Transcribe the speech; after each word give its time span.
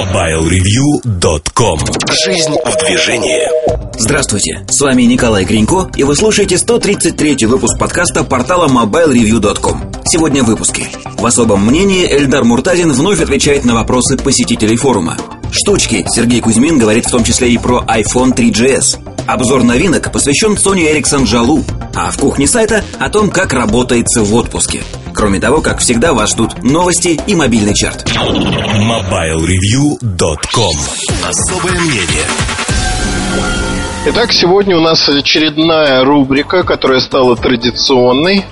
MobileReview.com 0.00 1.78
Жизнь 2.24 2.54
в 2.64 2.86
движении 2.86 3.46
Здравствуйте, 3.98 4.64
с 4.66 4.80
вами 4.80 5.02
Николай 5.02 5.44
Гринько, 5.44 5.90
и 5.94 6.04
вы 6.04 6.16
слушаете 6.16 6.56
133 6.56 7.44
выпуск 7.44 7.78
подкаста 7.78 8.24
портала 8.24 8.66
MobileReview.com. 8.66 9.92
Сегодня 10.06 10.42
в 10.42 10.46
выпуске. 10.46 10.88
В 11.18 11.26
особом 11.26 11.66
мнении 11.66 12.10
Эльдар 12.10 12.44
Муртазин 12.44 12.92
вновь 12.92 13.20
отвечает 13.20 13.66
на 13.66 13.74
вопросы 13.74 14.16
посетителей 14.16 14.76
форума. 14.76 15.18
Штучки 15.52 16.06
Сергей 16.08 16.40
Кузьмин 16.40 16.78
говорит 16.78 17.04
в 17.04 17.10
том 17.10 17.22
числе 17.22 17.50
и 17.50 17.58
про 17.58 17.84
iPhone 17.86 18.34
3GS. 18.34 19.26
Обзор 19.26 19.64
новинок 19.64 20.10
посвящен 20.10 20.54
Sony 20.54 20.90
Ericsson 20.90 21.26
Жалу, 21.26 21.62
а 21.94 22.10
в 22.10 22.16
кухне 22.16 22.46
сайта 22.46 22.82
о 22.98 23.10
том, 23.10 23.28
как 23.30 23.52
работается 23.52 24.22
в 24.22 24.34
отпуске. 24.34 24.82
Кроме 25.20 25.38
того, 25.38 25.60
как 25.60 25.78
всегда, 25.80 26.14
вас 26.14 26.30
ждут 26.30 26.62
новости 26.62 27.20
и 27.26 27.34
мобильный 27.34 27.74
чарт. 27.74 28.10
MobileReview.com 28.10 30.76
Особое 31.28 31.78
мнение 31.78 32.24
Итак, 34.06 34.32
сегодня 34.32 34.78
у 34.78 34.80
нас 34.80 35.06
очередная 35.10 36.02
рубрика, 36.04 36.62
которая 36.62 37.00
стала 37.00 37.36
традиционной. 37.36 38.46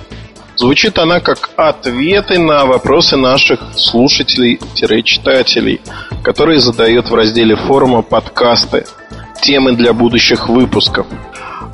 Звучит 0.57 0.99
она 0.99 1.21
как 1.21 1.49
ответы 1.55 2.37
на 2.37 2.67
вопросы 2.67 3.17
наших 3.17 3.61
слушателей-читателей, 3.75 5.81
которые 6.21 6.59
задают 6.59 7.09
в 7.09 7.15
разделе 7.15 7.55
форума 7.55 8.03
подкасты 8.03 8.85
темы 9.41 9.71
для 9.71 9.93
будущих 9.93 10.49
выпусков. 10.49 11.07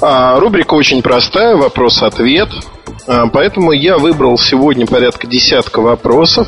А, 0.01 0.39
рубрика 0.39 0.73
очень 0.73 1.01
простая, 1.01 1.55
вопрос-ответ. 1.55 2.49
А, 3.07 3.27
поэтому 3.27 3.71
я 3.71 3.97
выбрал 3.97 4.37
сегодня 4.37 4.85
порядка 4.85 5.27
десятка 5.27 5.79
вопросов 5.81 6.47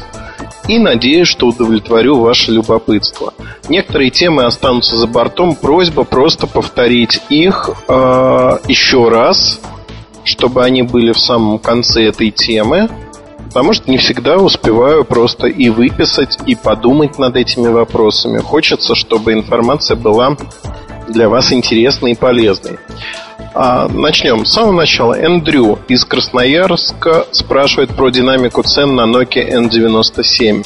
и 0.68 0.80
надеюсь, 0.80 1.28
что 1.28 1.48
удовлетворю 1.48 2.20
ваше 2.20 2.52
любопытство. 2.52 3.34
Некоторые 3.70 4.10
темы 4.10 4.44
останутся 4.44 4.98
за 4.98 5.08
бортом. 5.08 5.55
Просьба 5.55 6.04
просто 6.04 6.46
повторить 6.46 7.21
их 7.30 7.70
э, 7.88 8.58
еще 8.68 9.08
раз, 9.08 9.62
чтобы 10.26 10.64
они 10.64 10.84
были 10.84 11.14
в 11.14 11.20
самом 11.20 11.58
конце 11.58 12.05
этой 12.05 12.32
темы. 12.32 12.90
Потому 13.46 13.71
что 13.74 13.90
не 13.90 13.98
всегда 13.98 14.38
успеваю 14.38 15.05
просто 15.05 15.48
и 15.48 15.70
выписать, 15.70 16.38
и 16.46 16.54
подумать 16.55 17.18
над 17.18 17.38
этими 17.38 17.70
вопросами. 17.70 18.40
Хочется, 18.40 18.93
чтобы 18.93 19.34
информация 19.34 19.96
была 19.96 20.36
для 21.08 21.30
вас 21.30 21.54
интересной 21.54 22.12
и 22.12 22.16
полезной. 22.16 22.77
А, 23.60 23.88
начнем 23.88 24.46
с 24.46 24.54
самого 24.54 24.72
начала. 24.72 25.16
Эндрю 25.16 25.80
из 25.88 26.05
Красноярска 26.05 27.26
спрашивает 27.32 27.90
про 27.90 28.12
динамику 28.12 28.62
цен 28.62 28.94
на 28.94 29.12
Nokia 29.12 29.49
N97. 29.49 30.64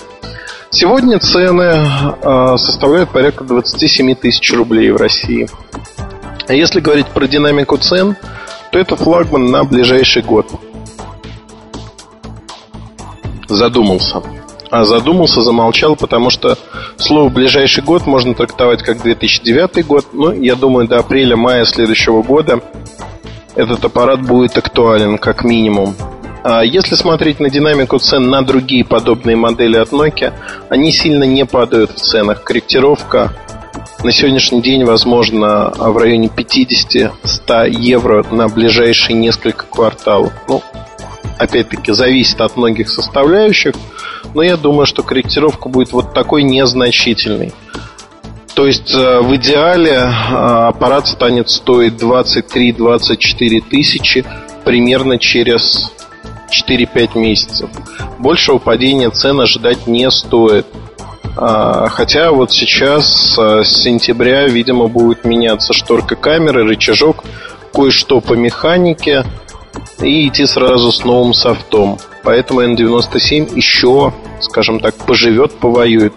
Сегодня 0.72 1.17
цены 1.20 1.72
а, 1.73 2.58
составляют 2.58 3.11
порядка 3.11 3.45
27 3.45 4.14
тысяч 4.16 4.52
рублей 4.52 4.92
в 4.92 4.98
России. 4.98 5.48
А 6.50 6.53
если 6.53 6.81
говорить 6.81 7.08
про 7.08 7.28
динамику 7.28 7.78
цен, 7.78 8.17
то 8.73 8.78
это 8.80 8.98
флагман 8.98 9.45
на 9.45 9.64
ближайший 9.64 10.22
год. 10.22 10.52
Задумался 13.48 14.22
а 14.72 14.86
задумался, 14.86 15.41
замолчал, 15.41 15.97
потому 15.97 16.30
что 16.30 16.58
слово 16.95 17.30
«ближайший 17.30 17.83
год» 17.83 18.08
можно 18.08 18.33
трактовать 18.33 18.81
как 18.81 19.02
2009 19.02 19.86
год. 19.86 20.05
Ну, 20.14 20.31
я 20.31 20.55
думаю, 20.55 20.88
до 20.88 21.00
апреля-мая 21.00 21.66
следующего 21.66 22.23
года 22.23 22.61
этот 23.53 23.83
аппарат 23.83 24.22
будет 24.22 24.58
актуален, 24.58 25.17
как 25.17 25.44
минимум. 25.44 25.94
А 26.44 26.64
если 26.64 26.95
смотреть 26.95 27.42
на 27.42 27.49
динамику 27.49 27.99
цен 27.99 28.30
на 28.30 28.44
другие 28.44 28.86
подобные 28.86 29.36
модели 29.36 29.75
от 29.75 29.92
Nokia, 29.92 30.33
они 30.69 30.94
сильно 30.94 31.25
не 31.25 31.45
падают 31.45 31.92
в 31.92 31.95
ценах. 31.95 32.42
Корректировка 32.44 33.33
на 34.05 34.11
сегодняшний 34.14 34.61
день, 34.61 34.86
возможно, 34.86 35.69
в 35.75 35.97
районе 35.97 36.30
50-100 36.30 37.69
евро 37.72 38.25
на 38.31 38.47
ближайшие 38.47 39.17
несколько 39.17 39.66
кварталов. 39.66 40.32
Ну, 40.48 40.64
опять-таки, 41.38 41.92
зависит 41.92 42.39
от 42.39 42.55
многих 42.55 42.89
составляющих– 42.89 43.73
но 44.33 44.42
я 44.43 44.58
думаю, 44.58 44.86
что 44.86 45.04
корректировка 45.04 45.70
будет 45.70 45.92
вот 45.92 46.14
такой 46.14 46.43
незначительной. 46.43 47.54
То 48.54 48.67
есть 48.67 48.93
э, 48.93 49.21
в 49.21 49.36
идеале 49.37 49.92
э, 49.92 50.08
аппарат 50.67 51.08
станет 51.08 51.49
стоить 51.49 51.93
23-24 51.93 53.64
тысячи 53.70 54.26
примерно 54.64 55.17
через 55.17 55.92
4-5 56.52 57.17
месяцев. 57.17 57.70
Большего 58.20 58.58
падения 58.58 59.09
цен 59.09 59.39
ожидать 59.39 59.87
не 59.87 60.11
стоит. 60.11 60.67
А, 61.38 61.88
хотя 61.88 62.32
вот 62.32 62.52
сейчас 62.52 63.38
э, 63.38 63.64
с 63.64 63.82
сентября, 63.83 64.48
видимо, 64.48 64.88
будет 64.88 65.23
меняться 65.23 65.73
шторка 65.73 66.15
камеры, 66.15 66.65
рычажок, 66.65 67.23
кое-что 67.73 68.20
по 68.20 68.33
механике 68.33 69.26
и 70.02 70.27
идти 70.27 70.45
сразу 70.45 70.92
с 70.92 71.04
новым 71.04 71.33
софтом. 71.33 71.98
Поэтому 72.23 72.61
N97 72.61 73.55
еще, 73.55 74.14
скажем 74.39 74.80
так, 74.80 74.95
поживет, 74.95 75.54
повоюет. 75.54 76.14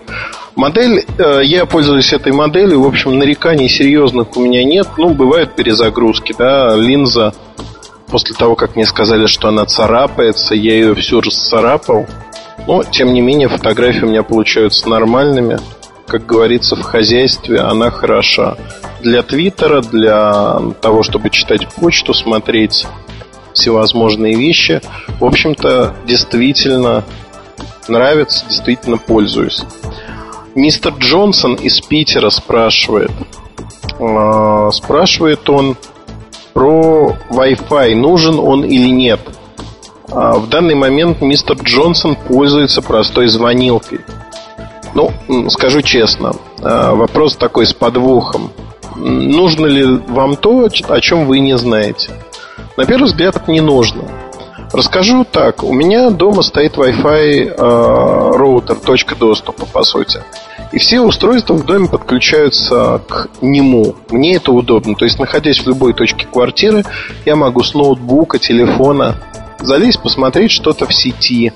Модель, 0.57 1.05
э, 1.19 1.41
я 1.45 1.67
пользуюсь 1.67 2.13
этой 2.13 2.33
моделью, 2.33 2.83
в 2.83 2.87
общем, 2.87 3.19
нареканий 3.19 3.69
серьезных 3.69 4.37
у 4.37 4.41
меня 4.41 4.65
нет. 4.65 4.87
Ну, 4.97 5.11
бывают 5.11 5.57
перезагрузки, 5.57 6.35
да, 6.39 6.77
линза 6.77 7.35
после 8.07 8.37
того, 8.37 8.55
как 8.55 8.77
мне 8.77 8.87
сказали, 8.87 9.27
что 9.27 9.49
она 9.49 9.65
царапается, 9.65 10.55
я 10.55 10.75
ее 10.75 10.95
всю 10.95 11.21
расцарапал. 11.21 12.07
Но, 12.67 12.85
тем 12.85 13.13
не 13.13 13.21
менее, 13.21 13.49
фотографии 13.49 14.05
у 14.05 14.09
меня 14.09 14.23
получаются 14.23 14.89
нормальными. 14.89 15.59
Как 16.07 16.25
говорится, 16.25 16.77
в 16.77 16.83
хозяйстве 16.83 17.61
она 17.61 17.91
хороша. 17.91 18.57
Для 19.01 19.23
Твиттера, 19.23 19.81
для 19.83 20.61
того, 20.81 21.03
чтобы 21.03 21.31
читать 21.31 21.67
почту, 21.69 22.15
смотреть 22.15 22.87
всевозможные 23.55 24.35
вещи. 24.35 24.83
В 25.21 25.25
общем-то, 25.25 25.95
действительно 26.07 27.05
нравится, 27.89 28.45
действительно 28.47 28.99
пользуюсь. 28.99 29.63
Мистер 30.55 30.93
Джонсон 30.99 31.55
из 31.55 31.81
Питера 31.81 32.31
спрашивает. 32.31 33.11
Э, 33.99 34.71
спрашивает 34.73 35.49
он 35.49 35.77
про 36.53 37.17
Wi-Fi, 37.31 37.95
нужен 37.97 38.39
он 38.39 38.65
или 38.65 38.89
нет. 38.89 39.21
Э, 40.09 40.35
в 40.37 40.49
данный 40.49 40.75
момент 40.75 41.21
мистер 41.21 41.57
Джонсон 41.57 42.17
пользуется 42.17 42.83
простой 42.83 43.29
звонилкой. 43.29 44.01
Ну, 44.95 45.11
скажу 45.51 45.83
честно, 45.83 46.35
э, 46.61 46.91
вопрос 46.95 47.37
такой 47.37 47.67
с 47.67 47.73
подвохом. 47.73 48.53
Нужно 48.95 49.67
ли 49.67 49.85
вам 49.85 50.37
то, 50.37 50.69
о 50.89 51.01
чем 51.01 51.27
вы 51.27 51.41
не 51.41 51.59
знаете? 51.59 52.13
На 52.77 52.87
первый 52.87 53.05
взгляд 53.05 53.47
не 53.49 53.61
нужно. 53.61 54.03
Расскажу 54.73 55.25
так. 55.25 55.63
У 55.63 55.73
меня 55.73 56.11
дома 56.11 56.43
стоит 56.43 56.77
Wi-Fi 56.77 57.55
э, 57.57 58.37
роутер, 58.37 58.75
точка 58.75 59.15
доступа, 59.15 59.67
по 59.67 59.85
сути. 59.85 60.21
И 60.73 60.79
все 60.79 61.01
устройства 61.01 61.55
в 61.55 61.65
доме 61.65 61.87
подключаются 61.87 63.01
к 63.09 63.29
нему. 63.41 63.95
Мне 64.11 64.35
это 64.37 64.51
удобно. 64.51 64.97
То 64.97 65.05
есть, 65.05 65.21
находясь 65.21 65.61
в 65.61 65.69
любой 65.69 65.95
точке 65.95 66.27
квартиры, 66.27 66.85
я 67.25 67.37
могу 67.37 67.63
с 67.63 67.75
ноутбука, 67.75 68.41
телефона 68.41 69.15
залезть, 69.61 70.03
посмотреть 70.03 70.51
что-то 70.51 70.87
в 70.87 70.93
сети. 70.93 71.53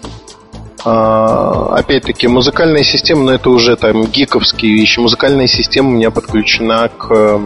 А, 0.84 1.74
опять-таки, 1.76 2.28
музыкальная 2.28 2.84
система, 2.84 3.24
но 3.24 3.32
это 3.32 3.50
уже 3.50 3.74
там 3.74 4.06
гиковские 4.06 4.72
вещи. 4.74 5.00
Музыкальная 5.00 5.48
система 5.48 5.88
у 5.88 5.92
меня 5.92 6.12
подключена 6.12 6.88
к 6.88 7.40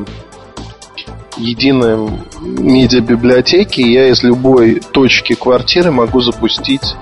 единой 1.37 2.10
медиабиблиотеки, 2.41 3.81
я 3.81 4.09
из 4.09 4.22
любой 4.22 4.81
точки 4.93 5.34
квартиры 5.34 5.91
могу 5.91 6.20
запустить 6.20 6.94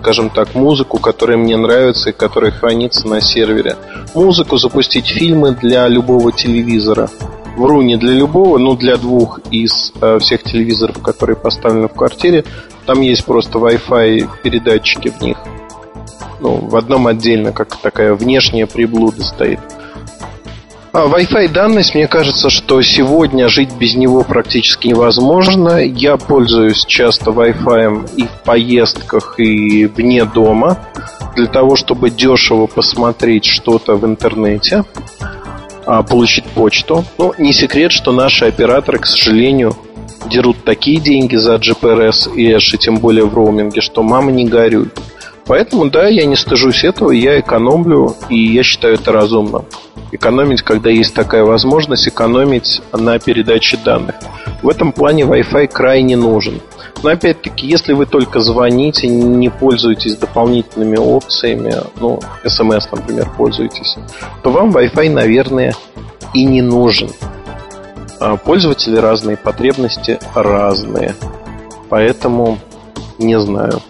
скажем 0.00 0.30
так, 0.30 0.54
музыку, 0.54 0.98
которая 0.98 1.36
мне 1.36 1.56
нравится 1.56 2.10
и 2.10 2.12
которая 2.12 2.52
хранится 2.52 3.06
на 3.06 3.20
сервере. 3.20 3.76
Музыку, 4.14 4.56
запустить 4.56 5.06
фильмы 5.06 5.52
для 5.52 5.86
любого 5.88 6.32
телевизора. 6.32 7.10
Вру 7.56 7.82
не 7.82 7.96
для 7.96 8.12
любого, 8.12 8.58
но 8.58 8.74
для 8.76 8.96
двух 8.96 9.40
из 9.50 9.92
э, 10.00 10.18
всех 10.20 10.42
телевизоров, 10.44 11.02
которые 11.02 11.36
поставлены 11.36 11.88
в 11.88 11.92
квартире. 11.92 12.44
Там 12.86 13.00
есть 13.02 13.24
просто 13.24 13.58
Wi-Fi 13.58 14.28
передатчики 14.42 15.08
в 15.08 15.20
них. 15.20 15.36
Ну, 16.40 16.56
в 16.56 16.76
одном 16.76 17.06
отдельно, 17.06 17.52
как 17.52 17.76
такая 17.76 18.14
внешняя 18.14 18.66
приблуда 18.66 19.22
стоит. 19.22 19.60
А, 20.92 21.06
Wi-Fi 21.06 21.48
данность, 21.48 21.94
мне 21.94 22.08
кажется, 22.08 22.50
что 22.50 22.82
сегодня 22.82 23.48
жить 23.48 23.72
без 23.78 23.94
него 23.94 24.24
практически 24.24 24.88
невозможно. 24.88 25.78
Я 25.84 26.16
пользуюсь 26.16 26.84
часто 26.84 27.30
Wi-Fi 27.30 28.16
и 28.16 28.24
в 28.24 28.42
поездках, 28.44 29.38
и 29.38 29.86
вне 29.86 30.24
дома, 30.24 30.78
для 31.36 31.46
того, 31.46 31.76
чтобы 31.76 32.10
дешево 32.10 32.66
посмотреть 32.66 33.44
что-то 33.44 33.94
в 33.94 34.04
интернете, 34.04 34.84
а, 35.86 36.02
получить 36.02 36.44
почту. 36.44 37.04
Но 37.18 37.34
не 37.38 37.52
секрет, 37.52 37.92
что 37.92 38.10
наши 38.10 38.46
операторы, 38.46 38.98
к 38.98 39.06
сожалению, 39.06 39.76
дерут 40.28 40.64
такие 40.64 40.98
деньги 40.98 41.36
за 41.36 41.54
GPRS 41.54 42.34
и 42.34 42.56
Эш, 42.56 42.74
тем 42.80 42.98
более 42.98 43.26
в 43.26 43.34
роуминге, 43.34 43.80
что 43.80 44.02
мама 44.02 44.32
не 44.32 44.44
горюй. 44.44 44.88
Поэтому, 45.46 45.88
да, 45.88 46.08
я 46.08 46.26
не 46.26 46.36
стыжусь 46.36 46.84
этого, 46.84 47.12
я 47.12 47.38
экономлю, 47.38 48.14
и 48.28 48.38
я 48.38 48.62
считаю 48.64 48.94
это 48.94 49.12
разумно. 49.12 49.64
Экономить, 50.12 50.62
когда 50.62 50.90
есть 50.90 51.14
такая 51.14 51.44
возможность, 51.44 52.08
экономить 52.08 52.82
на 52.92 53.18
передаче 53.18 53.76
данных. 53.76 54.16
В 54.62 54.68
этом 54.68 54.92
плане 54.92 55.22
Wi-Fi 55.22 55.68
крайне 55.68 56.16
нужен. 56.16 56.60
Но 57.02 57.10
опять-таки, 57.10 57.66
если 57.66 57.92
вы 57.92 58.06
только 58.06 58.40
звоните, 58.40 59.06
не 59.06 59.48
пользуетесь 59.48 60.16
дополнительными 60.16 60.96
опциями, 60.96 61.74
ну, 62.00 62.20
смс, 62.44 62.88
например, 62.90 63.30
пользуетесь, 63.36 63.96
то 64.42 64.50
вам 64.50 64.70
Wi-Fi, 64.70 65.10
наверное, 65.10 65.74
и 66.34 66.44
не 66.44 66.60
нужен. 66.60 67.10
А 68.18 68.36
пользователи 68.36 68.96
разные, 68.96 69.36
потребности 69.36 70.18
разные. 70.34 71.14
Поэтому 71.88 72.58
не 73.18 73.38
знаю. 73.40 73.80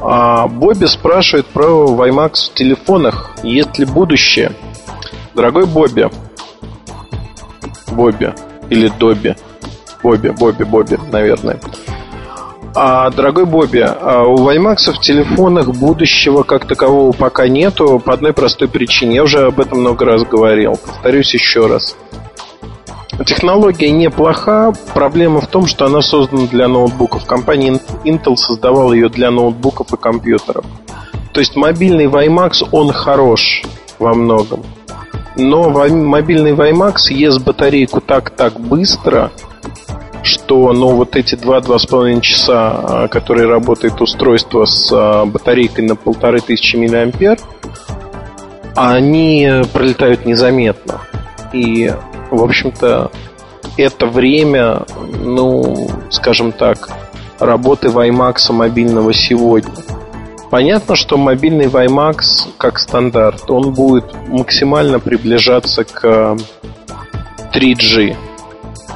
А 0.00 0.46
Бобби 0.46 0.84
спрашивает 0.84 1.46
про 1.46 1.66
WiMAX 1.66 2.50
в 2.50 2.54
телефонах. 2.54 3.32
Есть 3.42 3.78
ли 3.78 3.86
будущее? 3.86 4.52
Дорогой 5.36 5.66
Бобби. 5.66 6.08
Бобби. 7.92 8.32
Или 8.70 8.90
Добби. 8.98 9.36
Бобби, 10.02 10.30
Бобби, 10.30 10.64
Бобби, 10.64 10.98
наверное. 11.12 11.60
А, 12.74 13.10
дорогой 13.10 13.44
Бобби, 13.44 13.80
а 13.80 14.22
у 14.22 14.36
WiMAX 14.48 14.92
в 14.92 15.00
телефонах 15.00 15.68
будущего 15.68 16.42
как 16.42 16.66
такового 16.66 17.12
пока 17.12 17.48
нету 17.48 18.00
по 18.02 18.14
одной 18.14 18.32
простой 18.32 18.68
причине. 18.68 19.16
Я 19.16 19.24
уже 19.24 19.46
об 19.46 19.60
этом 19.60 19.80
много 19.80 20.06
раз 20.06 20.24
говорил. 20.24 20.72
Повторюсь 20.72 21.34
еще 21.34 21.66
раз. 21.66 21.96
Технология 23.26 23.90
неплоха. 23.90 24.72
Проблема 24.94 25.42
в 25.42 25.48
том, 25.48 25.66
что 25.66 25.84
она 25.84 26.00
создана 26.00 26.46
для 26.46 26.66
ноутбуков. 26.66 27.26
Компания 27.26 27.78
Intel 28.04 28.36
создавала 28.36 28.94
ее 28.94 29.10
для 29.10 29.30
ноутбуков 29.30 29.92
и 29.92 29.98
компьютеров. 29.98 30.64
То 31.32 31.40
есть 31.40 31.56
мобильный 31.56 32.06
WiMAX, 32.06 32.66
он 32.72 32.90
хорош 32.90 33.62
во 33.98 34.14
многом. 34.14 34.62
Но 35.36 35.68
мобильный 35.68 36.52
WiMAX 36.52 37.10
ест 37.10 37.42
батарейку 37.44 38.00
так-так 38.00 38.58
быстро, 38.58 39.30
что 40.22 40.72
ну, 40.72 40.96
вот 40.96 41.14
эти 41.14 41.34
2-2,5 41.34 42.20
часа, 42.20 42.80
а, 42.82 43.08
которые 43.08 43.46
работает 43.46 44.00
устройство 44.00 44.64
с 44.64 44.90
а, 44.92 45.26
батарейкой 45.26 45.84
на 45.84 45.94
1500 45.94 47.20
мА, 47.20 47.36
они 48.74 49.62
пролетают 49.72 50.24
незаметно. 50.24 51.00
И, 51.52 51.92
в 52.30 52.42
общем-то, 52.42 53.10
это 53.76 54.06
время, 54.06 54.82
ну, 55.22 55.88
скажем 56.10 56.52
так, 56.52 56.88
работы 57.38 57.88
WiMAX 57.88 58.52
мобильного 58.52 59.12
сегодня. 59.12 59.72
Понятно, 60.50 60.94
что 60.94 61.16
мобильный 61.16 61.66
WiMAX 61.66 62.50
как 62.56 62.78
стандарт, 62.78 63.50
он 63.50 63.74
будет 63.74 64.04
максимально 64.28 65.00
приближаться 65.00 65.84
к 65.84 66.36
3G. 67.52 68.16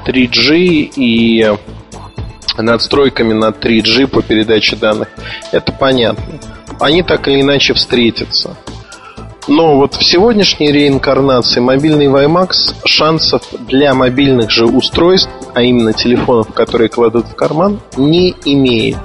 3G 0.06 0.92
и 0.96 1.56
надстройками 2.56 3.32
на 3.32 3.48
3G 3.48 4.06
по 4.06 4.22
передаче 4.22 4.76
данных. 4.76 5.08
Это 5.50 5.72
понятно. 5.72 6.38
Они 6.78 7.02
так 7.02 7.26
или 7.28 7.40
иначе 7.40 7.74
встретятся. 7.74 8.56
Но 9.48 9.76
вот 9.76 9.94
в 9.94 10.04
сегодняшней 10.04 10.70
реинкарнации 10.70 11.60
мобильный 11.60 12.06
WiMAX 12.06 12.74
шансов 12.84 13.42
для 13.66 13.94
мобильных 13.94 14.50
же 14.50 14.66
устройств, 14.66 15.30
а 15.54 15.62
именно 15.62 15.92
телефонов, 15.92 16.52
которые 16.52 16.88
кладут 16.88 17.26
в 17.26 17.34
карман, 17.34 17.80
не 17.96 18.34
имеет. 18.44 18.98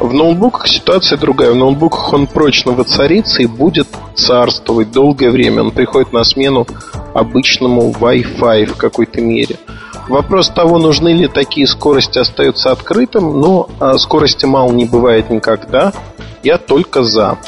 В 0.00 0.14
ноутбуках 0.14 0.66
ситуация 0.66 1.18
другая. 1.18 1.50
В 1.52 1.56
ноутбуках 1.56 2.12
он 2.14 2.26
прочно 2.26 2.72
воцарится 2.72 3.42
и 3.42 3.46
будет 3.46 3.86
царствовать 4.14 4.90
долгое 4.90 5.30
время. 5.30 5.62
Он 5.62 5.70
приходит 5.72 6.14
на 6.14 6.24
смену 6.24 6.66
обычному 7.12 7.92
Wi-Fi 7.92 8.64
в 8.64 8.76
какой-то 8.76 9.20
мере. 9.20 9.56
Вопрос 10.08 10.48
того, 10.48 10.78
нужны 10.78 11.10
ли 11.10 11.28
такие 11.28 11.66
скорости, 11.66 12.18
остается 12.18 12.72
открытым, 12.72 13.40
но 13.40 13.68
а, 13.78 13.98
скорости 13.98 14.46
мало 14.46 14.72
не 14.72 14.86
бывает 14.86 15.28
никогда. 15.28 15.92
Я 16.42 16.56
только 16.56 17.02
за. 17.02 17.38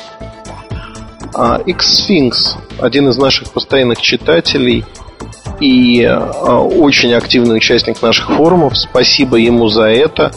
А, 1.34 1.58
Xsphinx, 1.58 2.56
один 2.78 3.08
из 3.08 3.16
наших 3.16 3.50
постоянных 3.50 4.02
читателей 4.02 4.84
и 5.58 6.04
а, 6.04 6.60
очень 6.60 7.14
активный 7.14 7.56
участник 7.56 8.02
наших 8.02 8.30
форумов, 8.30 8.76
спасибо 8.76 9.38
ему 9.38 9.68
за 9.68 9.84
это, 9.84 10.32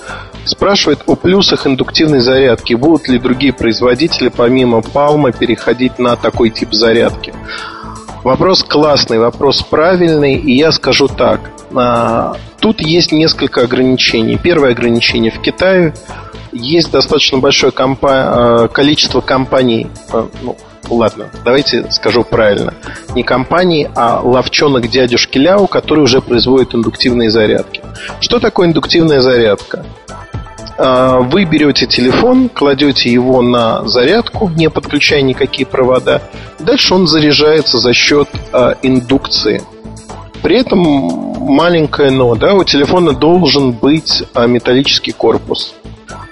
спрашивает 0.45 0.99
о 1.07 1.15
плюсах 1.15 1.67
индуктивной 1.67 2.19
зарядки. 2.19 2.73
Будут 2.73 3.07
ли 3.07 3.19
другие 3.19 3.53
производители 3.53 4.29
помимо 4.29 4.79
Palma 4.79 5.37
переходить 5.37 5.99
на 5.99 6.15
такой 6.15 6.49
тип 6.49 6.73
зарядки? 6.73 7.33
Вопрос 8.23 8.63
классный, 8.63 9.19
вопрос 9.19 9.61
правильный, 9.61 10.35
и 10.35 10.55
я 10.55 10.71
скажу 10.71 11.07
так. 11.07 11.51
А, 11.75 12.35
тут 12.59 12.81
есть 12.81 13.11
несколько 13.11 13.61
ограничений. 13.61 14.37
Первое 14.37 14.71
ограничение. 14.71 15.31
В 15.31 15.39
Китае 15.41 15.93
есть 16.51 16.91
достаточно 16.91 17.37
большое 17.37 17.71
компа- 17.71 18.63
а, 18.63 18.67
количество 18.67 19.21
компаний, 19.21 19.87
а, 20.11 20.27
ну, 20.41 20.57
ладно, 20.89 21.29
давайте 21.43 21.91
скажу 21.91 22.23
правильно. 22.23 22.73
Не 23.13 23.23
компании, 23.23 23.91
а 23.95 24.21
ловчонок 24.23 24.87
дядюшки 24.87 25.37
Ляо, 25.37 25.67
который 25.67 26.03
уже 26.03 26.21
производит 26.21 26.73
индуктивные 26.73 27.29
зарядки. 27.29 27.81
Что 28.21 28.39
такое 28.39 28.67
индуктивная 28.67 29.21
зарядка? 29.21 29.85
Вы 30.77 31.45
берете 31.45 31.87
телефон, 31.87 32.49
кладете 32.49 33.11
его 33.11 33.41
на 33.41 33.87
зарядку, 33.87 34.49
не 34.49 34.69
подключая 34.69 35.21
никакие 35.21 35.65
провода. 35.65 36.21
Дальше 36.59 36.93
он 36.93 37.07
заряжается 37.07 37.79
за 37.79 37.93
счет 37.93 38.27
индукции– 38.81 39.61
при 40.45 40.59
этом 40.59 40.77
маленькое 41.39 42.11
но, 42.11 42.35
да, 42.35 42.53
у 42.53 42.63
телефона 42.63 43.13
должен 43.13 43.71
быть 43.71 44.21
а, 44.35 44.45
металлический 44.45 45.11
корпус. 45.11 45.73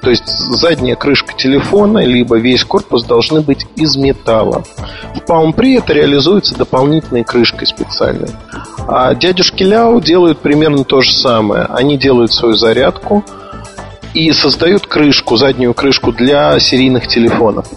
То 0.03 0.11
есть 0.11 0.27
задняя 0.27 0.95
крышка 0.95 1.33
телефона, 1.35 1.97
либо 1.97 2.37
весь 2.37 2.63
корпус 2.63 3.05
должны 3.05 3.41
быть 3.41 3.65
из 3.75 3.95
металла. 3.95 4.65
В 5.15 5.27
Palm 5.27 5.55
Pre 5.55 5.79
это 5.79 5.93
реализуется 5.93 6.55
дополнительной 6.55 7.23
крышкой 7.23 7.65
специальной. 7.65 8.29
А 8.87 9.15
дядюшки 9.15 9.63
Ляо 9.63 9.99
делают 9.99 10.37
примерно 10.37 10.83
то 10.83 11.01
же 11.01 11.11
самое. 11.11 11.65
Они 11.69 11.97
делают 11.97 12.31
свою 12.31 12.53
зарядку 12.53 13.25
и 14.13 14.31
создают 14.31 14.87
крышку, 14.87 15.37
заднюю 15.37 15.73
крышку 15.73 16.11
для 16.11 16.59
серийных 16.59 17.07
телефонов. 17.07 17.67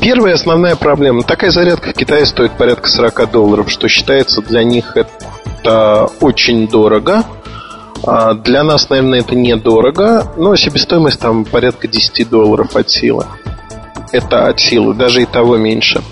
Первая 0.00 0.34
основная 0.34 0.76
проблема. 0.76 1.22
Такая 1.22 1.50
зарядка 1.50 1.90
в 1.90 1.94
Китае 1.94 2.26
стоит 2.26 2.52
порядка 2.52 2.88
40 2.88 3.30
долларов, 3.30 3.70
что 3.70 3.88
считается 3.88 4.42
для 4.42 4.62
них 4.62 4.96
это 4.96 6.10
очень 6.20 6.68
дорого. 6.68 7.24
А 8.04 8.34
для 8.34 8.62
нас, 8.62 8.90
наверное, 8.90 9.20
это 9.20 9.34
недорого, 9.34 10.32
но 10.36 10.54
себестоимость 10.54 11.18
там 11.18 11.44
порядка 11.44 11.88
10 11.88 12.28
долларов 12.28 12.76
от 12.76 12.90
силы. 12.90 13.24
Это 14.12 14.48
от 14.48 14.60
силы, 14.60 14.94
даже 14.94 15.22
и 15.22 15.26
того 15.26 15.56
меньше. 15.56 16.02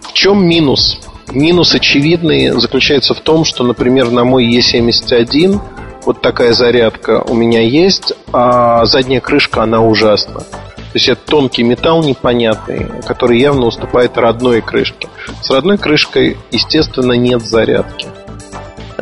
В 0.00 0.12
чем 0.14 0.44
минус? 0.46 0.98
Минус 1.30 1.74
очевидный 1.74 2.58
заключается 2.58 3.14
в 3.14 3.20
том, 3.20 3.44
что, 3.44 3.62
например, 3.62 4.10
на 4.10 4.24
мой 4.24 4.46
E71 4.46 5.60
вот 6.08 6.22
такая 6.22 6.54
зарядка 6.54 7.22
у 7.28 7.34
меня 7.34 7.60
есть, 7.60 8.14
а 8.32 8.86
задняя 8.86 9.20
крышка, 9.20 9.64
она 9.64 9.82
ужасна. 9.82 10.40
То 10.40 10.94
есть 10.94 11.06
это 11.06 11.20
тонкий 11.26 11.62
металл 11.62 12.02
непонятный, 12.02 12.86
который 13.06 13.38
явно 13.38 13.66
уступает 13.66 14.16
родной 14.16 14.62
крышке. 14.62 15.06
С 15.42 15.50
родной 15.50 15.76
крышкой, 15.76 16.38
естественно, 16.50 17.12
нет 17.12 17.42
зарядки. 17.42 18.06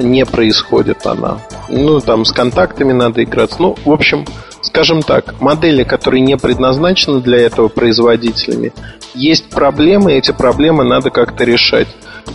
Не 0.01 0.27
происходит 0.27 1.07
она. 1.07 1.39
Ну, 1.69 2.01
там 2.01 2.25
с 2.25 2.33
контактами 2.33 2.93
надо 2.93 3.23
играться. 3.23 3.63
Ну, 3.63 3.77
в 3.85 3.93
общем, 3.93 4.27
скажем 4.63 5.03
так, 5.03 5.41
модели, 5.41 5.85
которые 5.85 6.23
не 6.23 6.37
предназначены 6.37 7.21
для 7.21 7.39
этого 7.39 7.69
производителями, 7.69 8.73
есть 9.15 9.49
проблемы, 9.51 10.15
и 10.15 10.17
эти 10.17 10.33
проблемы 10.33 10.83
надо 10.83 11.11
как-то 11.11 11.45
решать. 11.45 11.87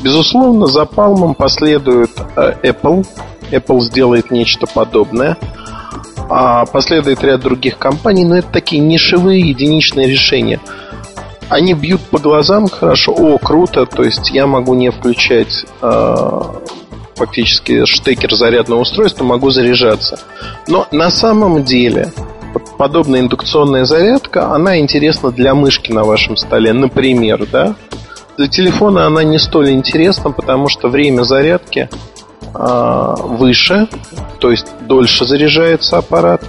Безусловно, 0.01 0.67
за 0.67 0.83
Palm 0.83 1.33
последует 1.33 2.11
э, 2.37 2.53
Apple. 2.63 3.05
Apple 3.51 3.81
сделает 3.81 4.31
нечто 4.31 4.67
подобное 4.67 5.37
а 6.33 6.65
последует 6.65 7.23
ряд 7.23 7.41
других 7.41 7.77
компаний, 7.77 8.23
но 8.23 8.37
это 8.37 8.47
такие 8.47 8.81
нишевые 8.81 9.41
единичные 9.41 10.07
решения. 10.07 10.61
Они 11.49 11.73
бьют 11.73 11.99
по 12.03 12.19
глазам 12.19 12.69
хорошо, 12.69 13.11
о, 13.11 13.37
круто, 13.37 13.85
то 13.85 14.03
есть 14.03 14.31
я 14.31 14.47
могу 14.47 14.73
не 14.73 14.89
включать 14.91 15.65
э, 15.81 16.41
фактически 17.15 17.83
штекер 17.83 18.33
зарядного 18.33 18.79
устройства, 18.79 19.25
могу 19.25 19.49
заряжаться. 19.49 20.19
Но 20.69 20.87
на 20.93 21.11
самом 21.11 21.65
деле 21.65 22.13
подобная 22.77 23.19
индукционная 23.19 23.83
зарядка, 23.83 24.53
она 24.53 24.79
интересна 24.79 25.31
для 25.31 25.53
мышки 25.53 25.91
на 25.91 26.05
вашем 26.05 26.37
столе, 26.37 26.71
например, 26.71 27.45
да? 27.51 27.75
Для 28.37 28.47
телефона 28.47 29.05
она 29.05 29.23
не 29.23 29.37
столь 29.37 29.71
интересна, 29.71 30.31
потому 30.31 30.69
что 30.69 30.87
время 30.87 31.23
зарядки 31.23 31.89
выше, 32.53 33.87
то 34.39 34.51
есть 34.51 34.67
дольше 34.81 35.25
заряжается 35.25 35.97
аппарат. 35.97 36.43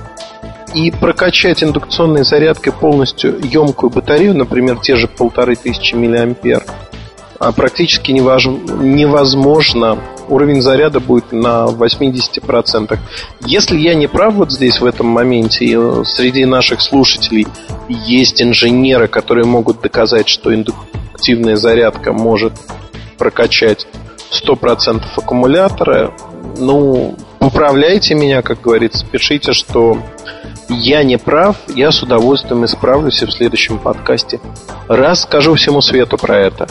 И 0.74 0.90
прокачать 0.90 1.62
индукционной 1.62 2.24
зарядкой 2.24 2.72
полностью 2.72 3.38
емкую 3.42 3.90
батарею, 3.90 4.34
например, 4.34 4.78
те 4.78 4.96
же 4.96 5.06
полторы 5.06 5.54
тысячи 5.54 5.94
миллиампер, 5.94 6.64
а 7.42 7.50
практически 7.52 8.12
невозможно. 8.12 9.98
Уровень 10.28 10.62
заряда 10.62 11.00
будет 11.00 11.32
на 11.32 11.66
80%. 11.66 12.98
Если 13.44 13.76
я 13.76 13.94
не 13.94 14.06
прав 14.06 14.34
вот 14.34 14.52
здесь, 14.52 14.80
в 14.80 14.86
этом 14.86 15.08
моменте, 15.08 15.74
э, 15.76 16.04
среди 16.06 16.44
наших 16.44 16.80
слушателей 16.80 17.48
есть 17.88 18.40
инженеры, 18.40 19.08
которые 19.08 19.44
могут 19.44 19.80
доказать, 19.80 20.28
что 20.28 20.54
индуктивная 20.54 21.56
зарядка 21.56 22.12
может 22.12 22.52
прокачать 23.18 23.88
100% 24.32 25.02
аккумулятора, 25.16 26.12
ну, 26.58 27.16
поправляйте 27.38 28.14
меня, 28.14 28.42
как 28.42 28.60
говорится, 28.60 29.06
пишите, 29.06 29.52
что 29.52 29.96
я 30.68 31.02
не 31.02 31.18
прав, 31.18 31.56
я 31.74 31.90
с 31.92 32.02
удовольствием 32.02 32.64
исправлюсь 32.64 33.22
и 33.22 33.26
в 33.26 33.32
следующем 33.32 33.78
подкасте 33.78 34.40
расскажу 34.88 35.54
всему 35.54 35.80
свету 35.80 36.16
про 36.16 36.38
это. 36.38 36.66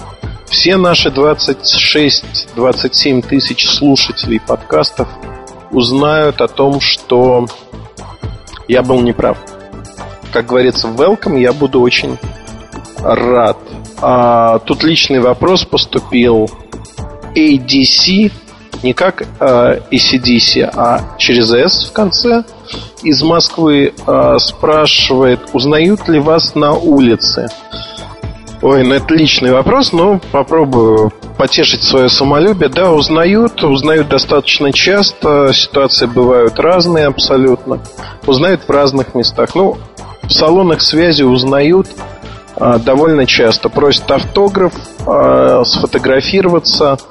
Все 0.49 0.77
наши 0.77 1.09
26-27 1.09 3.25
тысяч 3.25 3.69
слушателей 3.69 4.39
подкастов 4.39 5.07
узнают 5.71 6.41
о 6.41 6.47
том, 6.47 6.79
что 6.81 7.47
я 8.67 8.83
был 8.83 9.01
неправ. 9.01 9.37
Как 10.33 10.47
говорится, 10.47 10.87
welcome, 10.87 11.39
я 11.39 11.53
буду 11.53 11.81
очень 11.81 12.17
рад. 12.99 13.57
А, 14.01 14.59
тут 14.59 14.83
личный 14.83 15.19
вопрос 15.19 15.63
поступил. 15.63 16.49
ADC 17.35 18.31
не 18.83 18.93
как 18.93 19.21
э, 19.21 19.79
ACDC, 19.91 20.71
а 20.75 21.15
через 21.17 21.53
S 21.53 21.89
в 21.89 21.93
конце, 21.93 22.43
из 23.03 23.21
Москвы 23.21 23.93
э, 24.05 24.37
спрашивает, 24.39 25.39
узнают 25.53 26.07
ли 26.07 26.19
вас 26.19 26.55
на 26.55 26.73
улице? 26.73 27.47
Ой, 28.61 28.83
ну 28.83 28.93
это 28.93 29.13
личный 29.13 29.51
вопрос, 29.51 29.91
но 29.91 30.19
попробую 30.31 31.11
потешить 31.37 31.83
свое 31.83 32.09
самолюбие. 32.09 32.69
Да, 32.69 32.91
узнают, 32.91 33.63
узнают 33.63 34.07
достаточно 34.09 34.71
часто, 34.71 35.51
ситуации 35.53 36.05
бывают 36.05 36.59
разные 36.59 37.07
абсолютно. 37.07 37.79
Узнают 38.27 38.61
в 38.67 38.69
разных 38.69 39.15
местах. 39.15 39.55
Ну, 39.55 39.77
в 40.23 40.31
салонах 40.31 40.81
связи 40.81 41.23
узнают 41.23 41.87
довольно 42.57 43.25
часто. 43.25 43.69
Просят 43.69 44.09
автограф, 44.11 44.73
э, 45.05 45.63
сфотографироваться– 45.65 46.97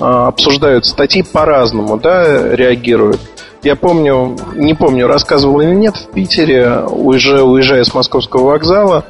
а, 0.00 0.28
обсуждают 0.28 0.86
статьи 0.86 1.22
по-разному, 1.22 1.98
да, 1.98 2.54
реагируют. 2.54 3.20
Я 3.62 3.76
помню, 3.76 4.36
не 4.54 4.72
помню, 4.72 5.06
рассказывал 5.06 5.60
или 5.60 5.74
нет, 5.74 5.94
в 5.96 6.10
Питере, 6.12 6.80
уже 6.86 7.42
уезжая 7.42 7.84
с 7.84 7.92
московского 7.92 8.46
вокзала, 8.46 9.04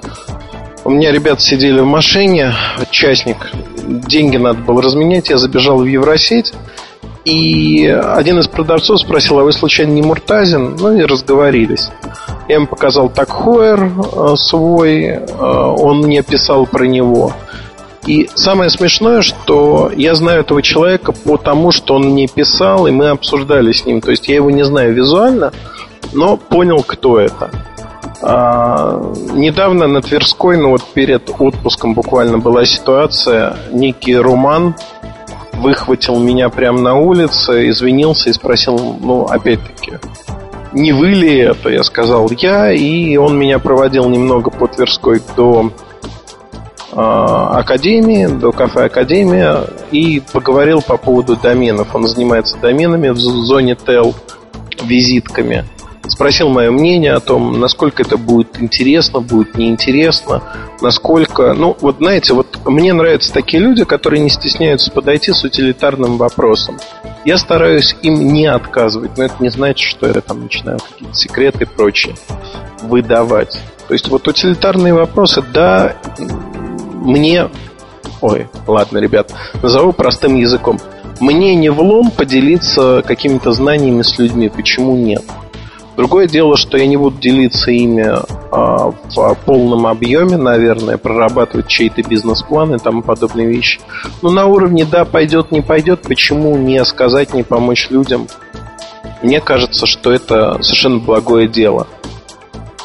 у 0.82 0.90
меня 0.90 1.12
ребята 1.12 1.40
сидели 1.40 1.78
в 1.78 1.86
машине, 1.86 2.54
частник, 2.90 3.52
деньги 3.86 4.36
надо 4.36 4.58
было 4.60 4.82
разменять, 4.82 5.30
я 5.30 5.38
забежал 5.38 5.78
в 5.78 5.84
Евросеть, 5.84 6.52
и 7.24 7.86
один 7.86 8.40
из 8.40 8.48
продавцов 8.48 9.00
спросил, 9.00 9.38
а 9.38 9.44
вы 9.44 9.52
случайно 9.52 9.92
не 9.92 10.02
Муртазин? 10.02 10.74
Ну 10.76 10.96
и 10.96 11.02
разговорились. 11.02 11.88
Ему 12.54 12.66
показал 12.66 13.08
такхойер 13.08 13.84
э, 13.84 14.36
свой, 14.36 15.04
э, 15.04 15.20
он 15.38 15.98
мне 15.98 16.22
писал 16.22 16.66
про 16.66 16.84
него– 16.84 17.32
и 18.06 18.30
самое 18.34 18.70
смешное, 18.70 19.20
что 19.20 19.90
я 19.94 20.14
знаю 20.14 20.40
этого 20.40 20.62
человека 20.62 21.12
по 21.12 21.36
тому, 21.36 21.70
что 21.70 21.94
он 21.94 22.10
мне 22.10 22.26
писал, 22.26 22.86
и 22.86 22.90
мы 22.90 23.10
обсуждали 23.10 23.72
с 23.72 23.84
ним. 23.84 24.00
То 24.00 24.10
есть 24.10 24.26
я 24.28 24.36
его 24.36 24.50
не 24.50 24.64
знаю 24.64 24.94
визуально, 24.94 25.52
но 26.12 26.36
понял, 26.36 26.82
кто 26.82 27.20
это. 27.20 27.50
А, 28.22 29.00
недавно 29.32 29.86
на 29.86 30.00
Тверской, 30.00 30.56
ну 30.56 30.70
вот 30.70 30.82
перед 30.94 31.28
отпуском 31.38 31.94
буквально 31.94 32.38
была 32.38 32.64
ситуация, 32.64 33.56
некий 33.70 34.16
Руман 34.16 34.74
выхватил 35.52 36.18
меня 36.18 36.48
прямо 36.48 36.80
на 36.80 36.94
улице, 36.96 37.68
извинился 37.68 38.30
и 38.30 38.32
спросил, 38.32 38.96
ну, 39.00 39.24
опять-таки, 39.24 39.92
не 40.72 40.92
вы 40.92 41.08
ли 41.08 41.38
это? 41.38 41.68
Я 41.68 41.82
сказал, 41.84 42.30
я, 42.30 42.72
и 42.72 43.16
он 43.16 43.38
меня 43.38 43.58
проводил 43.58 44.08
немного 44.08 44.50
по 44.50 44.66
Тверской 44.68 45.20
до 45.36 45.72
а, 46.92 47.58
Академии, 47.58 48.26
до 48.26 48.52
кафе 48.52 48.86
Академия 48.86 49.64
и 49.90 50.22
поговорил 50.32 50.82
по 50.82 50.96
поводу 50.96 51.36
доменов. 51.36 51.94
Он 51.94 52.06
занимается 52.06 52.58
доменами 52.58 53.10
в 53.10 53.18
зоне 53.18 53.74
ТЭЛ, 53.74 54.14
визитками. 54.82 55.64
Спросил 56.08 56.48
мое 56.48 56.70
мнение 56.72 57.12
о 57.12 57.20
том, 57.20 57.60
насколько 57.60 58.02
это 58.02 58.16
будет 58.16 58.60
интересно, 58.60 59.20
будет 59.20 59.56
неинтересно, 59.56 60.42
насколько... 60.80 61.52
Ну, 61.54 61.76
вот 61.80 61.98
знаете, 61.98 62.34
вот 62.34 62.58
мне 62.64 62.92
нравятся 62.92 63.32
такие 63.32 63.62
люди, 63.62 63.84
которые 63.84 64.20
не 64.20 64.30
стесняются 64.30 64.90
подойти 64.90 65.32
с 65.32 65.44
утилитарным 65.44 66.16
вопросом. 66.16 66.78
Я 67.24 67.36
стараюсь 67.36 67.96
им 68.02 68.32
не 68.32 68.46
отказывать, 68.46 69.18
но 69.18 69.24
это 69.24 69.34
не 69.40 69.50
значит, 69.50 69.86
что 69.86 70.06
я 70.06 70.20
там 70.20 70.42
начинаю 70.42 70.78
какие-то 70.78 71.14
секреты 71.14 71.64
и 71.64 71.66
прочее 71.66 72.14
выдавать. 72.82 73.60
То 73.88 73.94
есть 73.94 74.08
вот 74.08 74.26
утилитарные 74.26 74.94
вопросы, 74.94 75.42
да, 75.52 75.96
мне... 76.94 77.50
Ой, 78.20 78.48
ладно, 78.66 78.98
ребят, 78.98 79.32
назову 79.62 79.92
простым 79.92 80.36
языком. 80.36 80.78
Мне 81.20 81.54
не 81.54 81.70
влом 81.70 82.10
поделиться 82.10 83.02
какими-то 83.06 83.52
знаниями 83.52 84.02
с 84.02 84.18
людьми. 84.18 84.48
Почему 84.48 84.96
нет? 84.96 85.22
Другое 86.00 86.26
дело, 86.26 86.56
что 86.56 86.78
я 86.78 86.86
не 86.86 86.96
буду 86.96 87.18
делиться 87.20 87.70
ими 87.70 88.06
а, 88.50 88.90
в 88.90 89.36
полном 89.44 89.86
объеме, 89.86 90.38
наверное, 90.38 90.96
прорабатывать 90.96 91.66
чей-то 91.66 92.02
бизнес-план 92.02 92.74
и 92.74 92.78
тому 92.78 93.02
подобные 93.02 93.46
вещи. 93.46 93.80
Но 94.22 94.30
на 94.30 94.46
уровне 94.46 94.86
да, 94.86 95.04
пойдет, 95.04 95.52
не 95.52 95.60
пойдет, 95.60 96.00
почему 96.00 96.56
не 96.56 96.82
сказать, 96.86 97.34
не 97.34 97.42
помочь 97.42 97.90
людям? 97.90 98.28
Мне 99.20 99.42
кажется, 99.42 99.84
что 99.84 100.10
это 100.10 100.62
совершенно 100.62 101.00
благое 101.00 101.46
дело. 101.46 101.86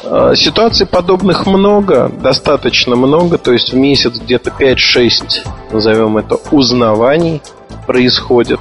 Э, 0.04 0.34
ситуаций 0.36 0.86
подобных 0.86 1.46
много, 1.46 2.12
достаточно 2.20 2.96
много, 2.96 3.38
то 3.38 3.50
есть 3.50 3.72
в 3.72 3.76
месяц 3.78 4.18
где-то 4.18 4.50
5-6, 4.50 5.46
назовем 5.72 6.18
это, 6.18 6.36
узнаваний 6.50 7.40
происходит. 7.86 8.60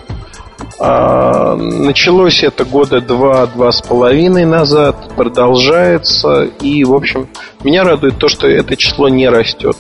А, 0.80 1.56
началось 1.56 2.44
это 2.44 2.66
года 2.66 3.00
два-два 3.02 3.72
с 3.72 3.82
половиной 3.82 4.46
назад, 4.46 5.12
продолжается, 5.16 6.44
и, 6.62 6.84
в 6.84 6.94
общем, 6.94 7.30
меня 7.64 7.84
радует 7.84 8.18
то, 8.18 8.28
что 8.28 8.48
это 8.48 8.76
число 8.76 9.08
не 9.08 9.30
растет. 9.30 9.78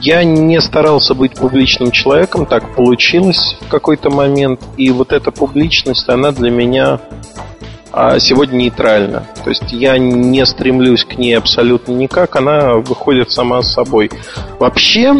Я 0.00 0.24
не 0.24 0.60
старался 0.60 1.14
быть 1.14 1.34
публичным 1.34 1.90
человеком, 1.90 2.44
так 2.44 2.74
получилось 2.74 3.56
в 3.60 3.68
какой-то 3.68 4.10
момент, 4.10 4.60
и 4.76 4.90
вот 4.90 5.12
эта 5.12 5.30
публичность, 5.30 6.08
она 6.08 6.32
для 6.32 6.50
меня 6.50 7.00
а 7.98 8.18
сегодня 8.18 8.56
нейтральна. 8.56 9.26
То 9.42 9.48
есть 9.48 9.72
я 9.72 9.96
не 9.96 10.44
стремлюсь 10.44 11.02
к 11.02 11.16
ней 11.16 11.32
абсолютно 11.32 11.92
никак, 11.92 12.36
она 12.36 12.74
выходит 12.74 13.30
сама 13.30 13.62
собой. 13.62 14.10
Вообще, 14.58 15.14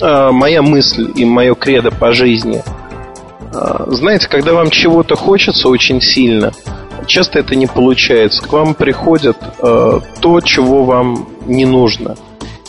а, 0.00 0.32
моя 0.32 0.60
мысль 0.60 1.12
и 1.14 1.24
мое 1.24 1.54
кредо 1.54 1.92
по 1.92 2.12
жизни, 2.12 2.64
знаете, 3.88 4.28
когда 4.28 4.52
вам 4.52 4.70
чего-то 4.70 5.16
хочется 5.16 5.68
очень 5.68 6.00
сильно, 6.00 6.52
часто 7.06 7.38
это 7.38 7.54
не 7.54 7.66
получается. 7.66 8.42
К 8.42 8.52
вам 8.52 8.74
приходит 8.74 9.36
а, 9.60 10.00
то, 10.20 10.40
чего 10.40 10.84
вам 10.84 11.28
не 11.46 11.64
нужно. 11.64 12.16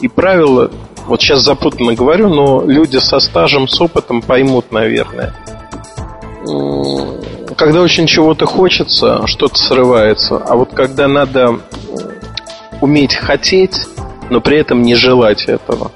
И 0.02 0.08
правило, 0.08 0.72
вот 1.08 1.22
сейчас 1.22 1.44
запутанно 1.44 1.94
говорю, 1.94 2.30
но 2.30 2.64
люди 2.66 2.98
со 2.98 3.20
стажем, 3.20 3.68
с 3.68 3.80
опытом 3.82 4.22
поймут, 4.22 4.72
наверное 4.72 5.34
когда 7.58 7.82
очень 7.82 8.06
чего-то 8.06 8.46
хочется, 8.46 9.26
что-то 9.26 9.58
срывается. 9.58 10.38
А 10.38 10.56
вот 10.56 10.70
когда 10.74 11.08
надо 11.08 11.60
уметь 12.82 13.16
хотеть, 13.16 13.82
но 14.30 14.40
при 14.40 14.58
этом 14.58 14.84
не 14.84 14.96
желать 14.96 15.46
этого. 15.46 15.92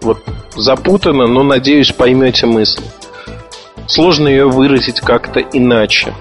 Вот 0.00 0.18
запутано, 0.54 1.26
но 1.26 1.42
надеюсь, 1.42 1.92
поймете 1.92 2.46
мысль. 2.46 2.82
Сложно 3.86 4.28
ее 4.28 4.48
выразить 4.48 5.00
как-то 5.00 5.40
иначе. 5.40 6.14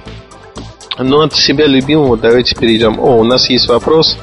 Но 0.97 1.21
от 1.21 1.33
себя 1.33 1.67
любимого 1.67 2.17
давайте 2.17 2.55
перейдем. 2.55 2.99
О, 2.99 3.17
у 3.17 3.23
нас 3.23 3.49
есть 3.49 3.67
вопрос 3.67 4.17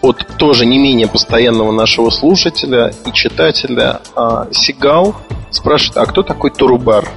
от 0.00 0.26
тоже 0.36 0.66
не 0.66 0.78
менее 0.78 1.08
постоянного 1.08 1.72
нашего 1.72 2.10
слушателя 2.10 2.92
и 3.06 3.12
читателя. 3.12 4.00
А, 4.14 4.46
Сигал 4.52 5.14
спрашивает, 5.50 5.96
а 5.96 6.06
кто 6.06 6.22
такой 6.22 6.50
Турубар? 6.50 7.08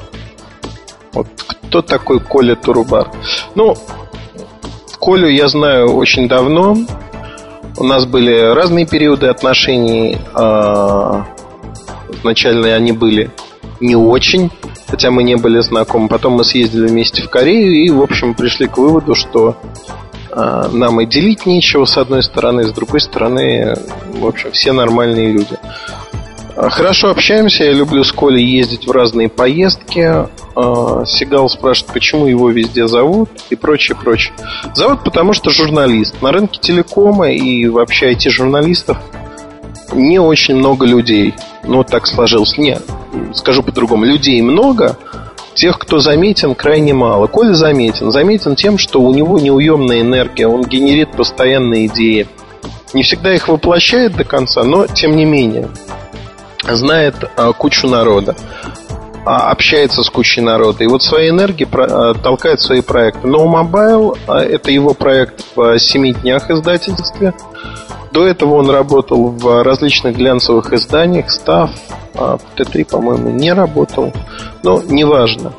Вот 1.13 1.27
кто 1.45 1.81
такой 1.81 2.19
Коля 2.19 2.55
Турубар? 2.55 3.11
Ну, 3.55 3.75
Колю 4.99 5.27
я 5.27 5.47
знаю 5.47 5.95
очень 5.95 6.27
давно. 6.27 6.77
У 7.77 7.83
нас 7.83 8.05
были 8.05 8.39
разные 8.53 8.87
периоды 8.87 9.27
отношений. 9.27 10.17
А, 10.33 11.25
изначально 12.09 12.73
они 12.73 12.93
были 12.93 13.29
не 13.79 13.95
очень, 13.95 14.49
хотя 14.87 15.11
мы 15.11 15.23
не 15.23 15.35
были 15.35 15.59
знакомы. 15.59 16.07
Потом 16.07 16.33
мы 16.33 16.43
съездили 16.43 16.87
вместе 16.87 17.21
в 17.21 17.29
Корею 17.29 17.73
и, 17.73 17.89
в 17.89 18.01
общем, 18.01 18.33
пришли 18.33 18.67
к 18.67 18.77
выводу, 18.77 19.15
что 19.15 19.57
а, 20.31 20.69
нам 20.69 21.01
и 21.01 21.05
делить 21.05 21.45
нечего, 21.45 21.85
с 21.85 21.97
одной 21.97 22.23
стороны, 22.23 22.63
с 22.63 22.71
другой 22.71 23.01
стороны, 23.01 23.75
в 24.13 24.25
общем, 24.25 24.51
все 24.51 24.71
нормальные 24.71 25.31
люди. 25.31 25.57
А, 26.55 26.69
хорошо 26.69 27.09
общаемся, 27.09 27.65
я 27.65 27.73
люблю 27.73 28.03
с 28.03 28.11
Колей 28.11 28.45
ездить 28.45 28.87
в 28.87 28.91
разные 28.91 29.29
поездки. 29.29 30.27
А, 30.55 31.05
Сигал 31.05 31.49
спрашивает, 31.49 31.93
почему 31.93 32.27
его 32.27 32.49
везде 32.49 32.87
зовут 32.87 33.29
и 33.49 33.55
прочее, 33.55 33.97
прочее. 33.97 34.33
Зовут, 34.73 35.03
потому 35.03 35.33
что 35.33 35.49
журналист. 35.49 36.21
На 36.21 36.31
рынке 36.31 36.59
телекома 36.59 37.31
и 37.31 37.67
вообще 37.67 38.13
IT-журналистов 38.13 38.97
не 39.93 40.19
очень 40.19 40.55
много 40.55 40.85
людей. 40.85 41.33
Ну, 41.63 41.83
так 41.83 42.07
сложилось. 42.07 42.57
Нет, 42.57 42.83
скажу 43.33 43.63
по-другому. 43.63 44.05
Людей 44.05 44.41
много, 44.41 44.97
тех, 45.53 45.79
кто 45.79 45.99
заметен, 45.99 46.55
крайне 46.55 46.93
мало. 46.93 47.27
Коля 47.27 47.53
заметен. 47.53 48.11
Заметен 48.11 48.55
тем, 48.55 48.77
что 48.77 49.01
у 49.01 49.13
него 49.13 49.39
неуемная 49.39 50.01
энергия, 50.01 50.47
он 50.47 50.63
генерит 50.63 51.11
постоянные 51.11 51.87
идеи. 51.87 52.27
Не 52.93 53.03
всегда 53.03 53.33
их 53.33 53.47
воплощает 53.47 54.15
до 54.15 54.23
конца, 54.23 54.63
но 54.63 54.87
тем 54.87 55.15
не 55.15 55.25
менее 55.25 55.69
знает 56.63 57.15
а, 57.35 57.53
кучу 57.53 57.87
народа, 57.87 58.35
а, 59.25 59.51
общается 59.51 60.03
с 60.03 60.09
кучей 60.09 60.41
народа. 60.41 60.83
И 60.83 60.87
вот 60.87 61.03
своей 61.03 61.29
энергией 61.29 61.67
а, 61.73 62.13
толкает 62.13 62.61
свои 62.61 62.81
проекты. 62.81 63.27
No 63.27 63.45
Mobile– 63.45 64.17
это 64.27 64.71
его 64.71 64.93
проект 64.93 65.43
в 65.55 65.79
семи 65.79 66.13
днях 66.13 66.49
издательстве. 66.49 67.33
До 68.11 68.25
этого 68.25 68.55
он 68.55 68.69
работал 68.69 69.29
в 69.29 69.63
различных 69.63 70.15
глянцевых 70.15 70.73
изданиях. 70.73 71.29
Став, 71.31 71.71
Т3, 72.13 72.85
по-моему, 72.85 73.29
не 73.29 73.53
работал. 73.53 74.13
Но 74.63 74.81
неважно. 74.81 75.53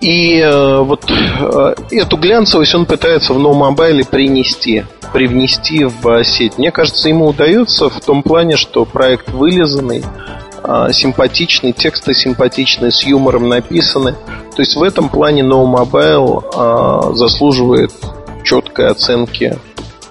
И 0.00 0.38
э, 0.38 0.78
вот 0.78 1.04
э, 1.10 1.74
эту 1.90 2.16
глянцевость 2.16 2.74
он 2.74 2.86
пытается 2.86 3.34
в 3.34 3.38
No 3.38 3.52
Mobile 3.52 4.08
принести 4.08 4.84
привнести 5.12 5.84
в 5.84 6.24
сеть. 6.24 6.58
Мне 6.58 6.70
кажется, 6.70 7.08
ему 7.08 7.26
удается 7.26 7.90
в 7.90 8.00
том 8.00 8.22
плане, 8.22 8.56
что 8.56 8.84
проект 8.84 9.30
вылизанный, 9.30 10.04
а, 10.62 10.92
симпатичный, 10.92 11.72
тексты 11.72 12.14
симпатичные, 12.14 12.90
с 12.90 13.04
юмором 13.04 13.48
написаны. 13.48 14.14
То 14.54 14.62
есть 14.62 14.76
в 14.76 14.82
этом 14.82 15.08
плане 15.08 15.42
No 15.42 15.64
Mobile 15.64 16.44
а, 16.54 17.12
заслуживает 17.14 17.92
четкой 18.44 18.88
оценки 18.88 19.58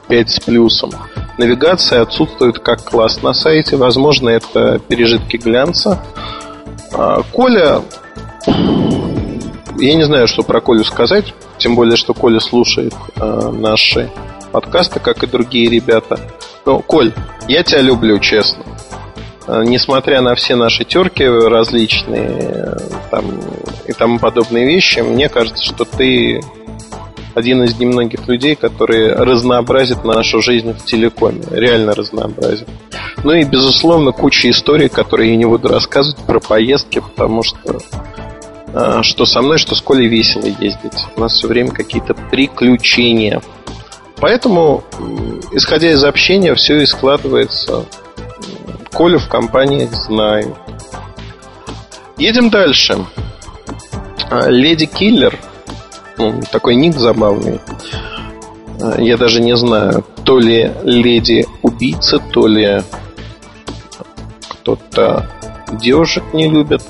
5 0.10 0.30
с 0.30 0.40
плюсом. 0.40 0.92
Навигация 1.38 2.02
отсутствует 2.02 2.60
как 2.60 2.84
класс 2.84 3.22
на 3.22 3.34
сайте. 3.34 3.78
Возможно, 3.78 4.30
это 4.30 4.80
пережитки 4.80 5.38
глянца. 5.38 6.04
А, 6.92 7.22
Коля... 7.32 7.82
Я 9.78 9.96
не 9.96 10.04
знаю, 10.04 10.28
что 10.28 10.44
про 10.44 10.60
Колю 10.60 10.84
сказать. 10.84 11.34
Тем 11.58 11.76
более, 11.76 11.96
что 11.96 12.14
Коля 12.14 12.42
слушает 12.42 12.94
наши 13.16 14.12
подкаста, 14.52 15.00
как 15.00 15.24
и 15.24 15.28
другие 15.28 15.70
ребята. 15.70 16.20
Ну, 16.66 16.80
Коль, 16.80 17.14
я 17.48 17.64
тебя 17.64 17.82
люблю, 17.82 18.20
честно. 18.20 18.66
А, 19.48 19.64
несмотря 19.64 20.22
на 20.22 20.36
все 20.36 20.56
наши 20.56 20.84
терки 20.84 21.26
различные 21.26 22.78
там, 23.10 23.26
и 23.88 23.94
тому 23.94 24.20
подобные 24.20 24.66
вещи, 24.66 25.00
мне 25.00 25.30
кажется, 25.30 25.64
что 25.64 25.86
ты 25.86 26.42
один 27.36 27.64
из 27.64 27.78
немногих 27.80 28.28
людей, 28.28 28.56
которые 28.56 29.14
разнообразит 29.14 30.04
нашу 30.04 30.42
жизнь 30.42 30.74
в 30.74 30.84
телекоме. 30.86 31.44
Реально 31.52 31.94
разнообразит. 31.94 32.68
Ну 33.24 33.34
и, 33.34 33.44
безусловно, 33.44 34.12
куча 34.12 34.50
историй, 34.50 34.90
которые 34.90 35.32
я 35.32 35.38
не 35.38 35.46
буду 35.46 35.68
рассказывать 35.68 36.20
про 36.26 36.40
поездки, 36.40 37.00
потому 37.00 37.44
что 37.44 37.80
а, 38.74 39.04
что 39.04 39.26
со 39.26 39.42
мной, 39.42 39.58
что 39.58 39.76
с 39.76 39.82
Колей 39.82 40.08
весело 40.08 40.46
ездить. 40.46 41.06
У 41.16 41.22
нас 41.22 41.34
все 41.34 41.48
время 41.48 41.72
какие-то 41.72 42.14
приключения. 42.14 43.42
Поэтому, 44.18 44.84
исходя 45.52 45.92
из 45.92 46.04
общения, 46.04 46.54
все 46.56 46.82
и 46.82 46.86
складывается. 46.86 47.86
Колю 48.92 49.20
в 49.20 49.28
компаниях 49.30 49.92
знаю. 49.92 50.58
Едем 52.18 52.50
дальше. 52.50 53.06
А, 54.30 54.50
Леди 54.50 54.86
Киллер. 54.86 55.38
Ну, 56.20 56.42
такой 56.52 56.76
ник 56.76 56.96
забавный. 56.96 57.60
А, 58.80 59.02
я 59.02 59.18
даже 59.18 59.42
не 59.42 59.58
знаю, 59.58 60.06
то 60.24 60.38
ли 60.38 60.72
леди 60.84 61.48
убийца, 61.64 62.20
то 62.20 62.46
ли 62.46 62.82
кто-то 64.48 65.28
девушек 65.72 66.24
не 66.34 66.48
любит. 66.48 66.84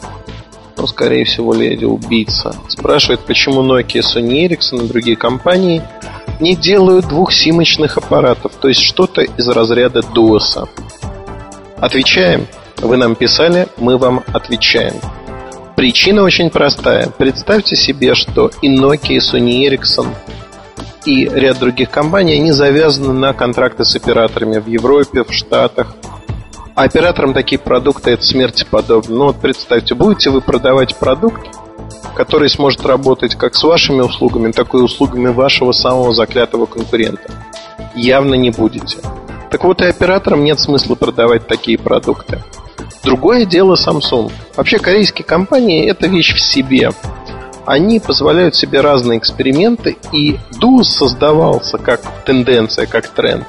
Но, 0.76 0.88
скорее 0.88 1.24
всего, 1.24 1.54
леди 1.54 1.86
убийца. 1.86 2.54
Спрашивает, 2.68 3.22
почему 3.22 3.62
Nokia, 3.62 4.02
Sony 4.02 4.48
Ericsson 4.48 4.84
и 4.84 4.88
другие 4.88 5.16
компании– 5.16 5.82
не 6.40 6.56
делают 6.56 7.08
двухсимочных 7.08 7.98
аппаратов, 7.98 8.54
то 8.60 8.68
есть 8.68 8.82
что-то 8.82 9.22
из 9.22 9.48
разряда 9.48 10.00
DOS. 10.00 10.68
Отвечаем. 11.78 12.48
Вы 12.78 12.98
нам 12.98 13.16
писали, 13.16 13.68
мы 13.78 13.98
вам 13.98 14.24
отвечаем. 14.34 14.96
Причина 15.80 16.24
очень 16.24 16.50
простая. 16.50 17.08
Представьте 17.08 17.78
себе, 17.78 18.14
что 18.14 18.52
и 18.62 18.68
Nokia, 18.68 19.14
и 19.14 19.18
Sony 19.20 19.66
Ericsson 19.66 20.10
и 21.06 21.24
ряд 21.24 21.58
других 21.58 21.90
компаний, 21.90 22.34
они 22.34 22.52
завязаны 22.52 23.14
на 23.14 23.32
контракты 23.32 23.86
с 23.86 23.96
операторами 23.96 24.58
в 24.58 24.68
Европе, 24.68 25.24
в 25.24 25.32
Штатах. 25.32 25.96
А 26.76 26.84
операторам 26.84 27.34
такие 27.34 27.60
продукты 27.60 28.12
это 28.12 28.24
смерти 28.24 28.66
подобно. 28.70 29.16
Ну 29.16 29.26
вот 29.28 29.38
представьте, 29.40 29.96
будете 29.96 30.32
вы 30.32 30.42
продавать 30.42 30.98
продукт, 30.98 31.48
который 32.14 32.50
сможет 32.50 32.86
работать 32.86 33.36
как 33.36 33.56
с 33.56 33.64
вашими 33.64 34.02
услугами, 34.02 34.52
так 34.52 34.74
и 34.74 34.78
услугами 34.80 35.30
вашего 35.30 35.72
самого 35.72 36.14
заклятого 36.14 36.66
конкурента. 36.66 37.32
Явно 37.96 38.34
не 38.34 38.50
будете. 38.50 38.98
Так 39.50 39.64
вот 39.64 39.82
и 39.82 39.86
операторам 39.86 40.44
нет 40.44 40.60
смысла 40.60 40.96
продавать 40.96 41.48
такие 41.48 41.78
продукты. 41.78 42.44
Другое 43.04 43.46
дело 43.46 43.76
Samsung. 43.76 44.32
Вообще 44.56 44.78
корейские 44.78 45.26
компании 45.26 45.90
это 45.90 46.08
вещь 46.08 46.34
в 46.34 46.42
себе. 46.42 46.92
Они 47.66 48.00
позволяют 48.00 48.56
себе 48.56 48.82
разные 48.82 49.20
эксперименты, 49.20 49.98
и 50.12 50.38
DUS 50.60 50.84
создавался 50.84 51.78
как 51.78 52.02
тенденция, 52.26 52.88
как 52.88 53.08
тренд 53.10 53.46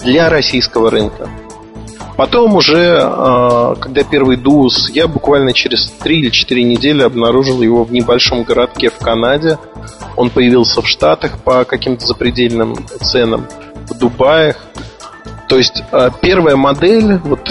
для 0.00 0.30
российского 0.30 0.90
рынка. 0.90 1.28
Потом 2.16 2.54
уже, 2.54 2.98
а, 3.02 3.74
когда 3.74 4.02
первый 4.02 4.36
ДУС, 4.36 4.90
я 4.90 5.06
буквально 5.06 5.52
через 5.52 5.90
3 6.02 6.20
или 6.20 6.30
4 6.30 6.64
недели 6.64 7.02
обнаружил 7.02 7.60
его 7.60 7.84
в 7.84 7.92
небольшом 7.92 8.42
городке 8.42 8.88
в 8.88 8.96
Канаде. 8.96 9.58
Он 10.16 10.30
появился 10.30 10.80
в 10.80 10.88
Штатах 10.88 11.38
по 11.38 11.64
каким-то 11.64 12.06
запредельным 12.06 12.74
ценам, 13.02 13.46
в 13.90 13.98
Дубаях. 13.98 14.64
То 15.48 15.58
есть 15.58 15.82
а, 15.92 16.10
первая 16.10 16.56
модель, 16.56 17.18
вот 17.18 17.50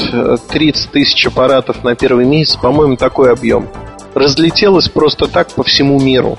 30 0.50 0.92
тысяч 0.92 1.26
аппаратов 1.28 1.84
на 1.84 1.96
первый 1.96 2.26
месяц, 2.26 2.56
по-моему, 2.58 2.98
такой 2.98 3.32
объем, 3.32 3.68
разлетелась 4.14 4.90
просто 4.90 5.28
так 5.28 5.50
по 5.52 5.64
всему 5.64 6.00
миру. 6.00 6.38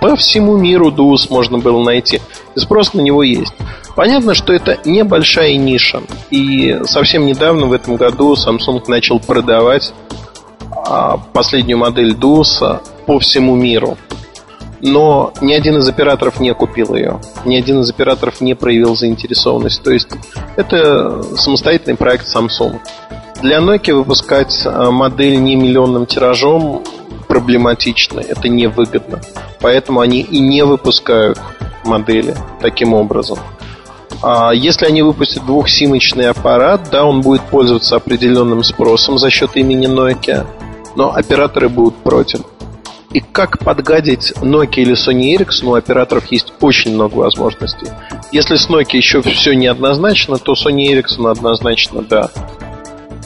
По 0.00 0.16
всему 0.16 0.56
миру 0.56 0.90
ДУС 0.90 1.28
можно 1.28 1.58
было 1.58 1.84
найти. 1.84 2.20
И 2.54 2.60
спрос 2.60 2.94
на 2.94 3.00
него 3.00 3.22
есть. 3.22 3.52
Понятно, 3.94 4.34
что 4.34 4.52
это 4.52 4.78
небольшая 4.86 5.56
ниша. 5.56 6.02
И 6.30 6.80
совсем 6.84 7.26
недавно, 7.26 7.66
в 7.66 7.72
этом 7.72 7.96
году, 7.96 8.34
Samsung 8.34 8.82
начал 8.88 9.20
продавать 9.20 9.92
а, 10.70 11.18
последнюю 11.18 11.78
модель 11.78 12.14
DUS 12.14 12.80
по 13.04 13.18
всему 13.18 13.56
миру. 13.56 13.98
Но 14.82 15.32
ни 15.40 15.52
один 15.52 15.76
из 15.78 15.88
операторов 15.88 16.40
не 16.40 16.54
купил 16.54 16.94
ее. 16.94 17.20
Ни 17.44 17.56
один 17.56 17.80
из 17.80 17.90
операторов 17.90 18.40
не 18.40 18.54
проявил 18.54 18.96
заинтересованность. 18.96 19.82
То 19.82 19.90
есть 19.90 20.08
это 20.56 21.22
самостоятельный 21.36 21.96
проект 21.96 22.26
Samsung. 22.26 22.78
Для 23.42 23.58
Nokia 23.58 23.94
выпускать 23.94 24.62
а, 24.64 24.90
модель 24.90 25.42
не 25.42 25.56
миллионным 25.56 26.06
тиражом 26.06 26.82
проблематично, 27.28 28.20
это 28.20 28.48
невыгодно. 28.48 29.20
Поэтому 29.60 30.00
они 30.00 30.20
и 30.20 30.40
не 30.40 30.64
выпускают 30.64 31.38
модели 31.84 32.34
таким 32.60 32.92
образом. 32.92 33.38
А 34.22 34.52
если 34.52 34.86
они 34.86 35.02
выпустят 35.02 35.46
двухсимочный 35.46 36.28
аппарат, 36.28 36.88
да, 36.90 37.04
он 37.04 37.22
будет 37.22 37.42
пользоваться 37.42 37.96
определенным 37.96 38.62
спросом 38.62 39.18
за 39.18 39.30
счет 39.30 39.56
имени 39.56 39.88
Nokia, 39.88 40.46
но 40.96 41.14
операторы 41.14 41.68
будут 41.68 41.96
против. 41.96 42.40
И 43.12 43.20
как 43.20 43.58
подгадить 43.58 44.32
Nokia 44.36 44.82
или 44.82 44.94
Sony 44.94 45.36
Ericsson, 45.36 45.66
у 45.66 45.74
операторов 45.74 46.30
есть 46.30 46.52
очень 46.60 46.94
много 46.94 47.16
возможностей. 47.16 47.88
Если 48.30 48.56
с 48.56 48.68
Nokia 48.68 48.96
еще 48.96 49.20
все 49.22 49.54
неоднозначно, 49.54 50.38
то 50.38 50.52
Sony 50.52 50.92
Ericsson 50.92 51.30
однозначно 51.30 52.02
да. 52.02 52.30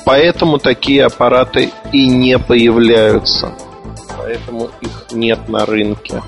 Поэтому 0.06 0.58
такие 0.58 1.04
аппараты 1.04 1.70
и 1.92 2.06
не 2.06 2.38
появляются. 2.38 3.54
Поэтому 4.16 4.70
их 4.80 5.06
нет 5.12 5.48
на 5.48 5.66
рынке. 5.66 6.22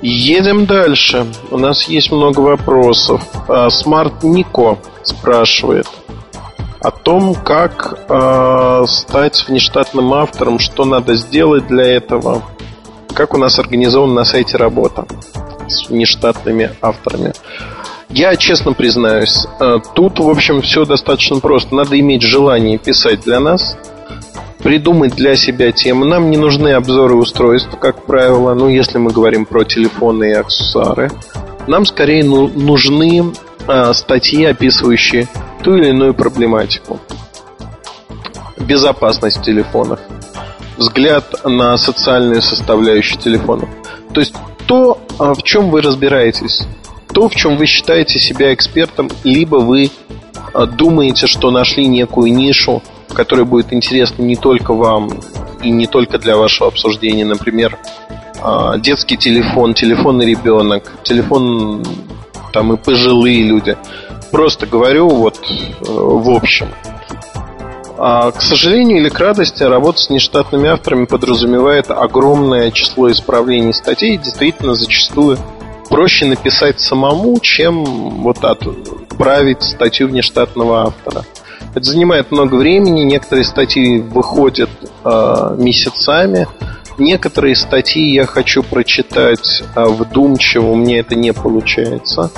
Едем 0.00 0.64
дальше. 0.64 1.26
У 1.50 1.58
нас 1.58 1.88
есть 1.88 2.10
много 2.12 2.40
вопросов. 2.40 3.22
Смарт 3.70 4.22
Нико 4.22 4.78
спрашивает 5.02 5.86
о 6.80 6.90
том, 6.90 7.34
как 7.34 7.98
э, 8.08 8.84
стать 8.88 9.44
внештатным 9.48 10.12
автором, 10.14 10.58
что 10.58 10.84
надо 10.84 11.14
сделать 11.14 11.66
для 11.66 11.84
этого, 11.84 12.42
как 13.14 13.34
у 13.34 13.38
нас 13.38 13.58
организована 13.58 14.14
на 14.14 14.24
сайте 14.24 14.56
работа. 14.56 15.06
с 15.68 15.90
нештатными 15.90 16.70
авторами. 16.80 17.32
Я 18.08 18.36
честно 18.36 18.72
признаюсь, 18.72 19.46
э, 19.60 19.80
тут, 19.94 20.18
в 20.18 20.28
общем, 20.28 20.62
все 20.62 20.84
достаточно 20.86 21.40
просто. 21.40 21.74
Надо 21.74 21.98
иметь 22.00 22.22
желание 22.22 22.78
писать 22.78 23.20
для 23.20 23.38
нас, 23.38 23.76
придумать 24.62 25.14
для 25.14 25.36
себя 25.36 25.72
темы. 25.72 26.06
Нам 26.06 26.30
не 26.30 26.38
нужны 26.38 26.70
обзоры 26.70 27.16
устройств, 27.16 27.76
как 27.78 28.06
правило, 28.06 28.54
ну, 28.54 28.68
если 28.68 28.98
мы 28.98 29.10
говорим 29.10 29.44
про 29.44 29.64
телефоны 29.64 30.30
и 30.30 30.32
аксессуары. 30.32 31.10
Нам 31.66 31.84
скорее 31.84 32.24
ну, 32.24 32.48
нужны 32.48 33.34
э, 33.68 33.92
статьи, 33.94 34.44
описывающие 34.44 35.28
ту 35.62 35.76
или 35.76 35.90
иную 35.90 36.14
проблематику. 36.14 36.98
Безопасность 38.56 39.42
телефонов, 39.42 40.00
взгляд 40.76 41.44
на 41.44 41.76
социальную 41.76 42.42
составляющую 42.42 43.18
телефонов. 43.20 43.68
То 44.12 44.20
есть 44.20 44.34
то, 44.66 45.00
а, 45.18 45.34
в 45.34 45.42
чем 45.42 45.70
вы 45.70 45.80
разбираетесь 45.80 46.66
то, 47.12 47.28
в 47.28 47.34
чем 47.34 47.56
вы 47.56 47.66
считаете 47.66 48.18
себя 48.20 48.52
экспертом, 48.54 49.10
либо 49.24 49.56
вы 49.56 49.90
а, 50.52 50.66
думаете, 50.66 51.26
что 51.26 51.50
нашли 51.50 51.86
некую 51.86 52.32
нишу, 52.32 52.82
которая 53.12 53.44
будет 53.44 53.72
интересна 53.72 54.22
не 54.22 54.36
только 54.36 54.74
вам 54.74 55.10
и 55.62 55.70
не 55.70 55.86
только 55.86 56.18
для 56.18 56.36
вашего 56.36 56.68
обсуждения. 56.68 57.24
Например, 57.24 57.76
детский 58.78 59.16
телефон, 59.16 59.74
телефонный 59.74 60.26
ребенок, 60.26 60.92
телефон 61.02 61.82
там 62.52 62.72
и 62.72 62.76
пожилые 62.76 63.42
люди. 63.42 63.76
Просто 64.30 64.66
говорю 64.66 65.08
вот 65.08 65.38
э, 65.48 65.84
в 65.86 66.30
общем. 66.30 66.68
А, 68.00 68.30
к 68.30 68.40
сожалению 68.42 68.98
или 68.98 69.08
к 69.08 69.18
радости, 69.18 69.62
работа 69.64 69.98
с 69.98 70.10
нештатными 70.10 70.68
авторами 70.68 71.04
подразумевает 71.04 71.90
огромное 71.90 72.70
число 72.70 73.10
исправлений 73.10 73.72
статей, 73.72 74.16
действительно 74.16 74.74
зачастую 74.74 75.38
проще 75.88 76.26
написать 76.26 76.80
самому, 76.80 77.40
чем 77.40 77.84
вот 78.22 78.44
отправить 78.44 79.62
статью 79.62 80.08
внештатного 80.08 80.82
автора. 80.82 81.24
Это 81.74 81.84
занимает 81.84 82.30
много 82.30 82.54
времени, 82.54 83.02
некоторые 83.02 83.44
статьи 83.44 83.98
выходят 83.98 84.70
э, 85.04 85.56
месяцами, 85.58 86.46
некоторые 86.98 87.56
статьи 87.56 88.12
я 88.12 88.26
хочу 88.26 88.62
прочитать 88.62 89.62
э, 89.74 89.84
вдумчиво, 89.84 90.66
у 90.66 90.76
меня 90.76 91.00
это 91.00 91.14
не 91.14 91.32
получается. 91.32 92.30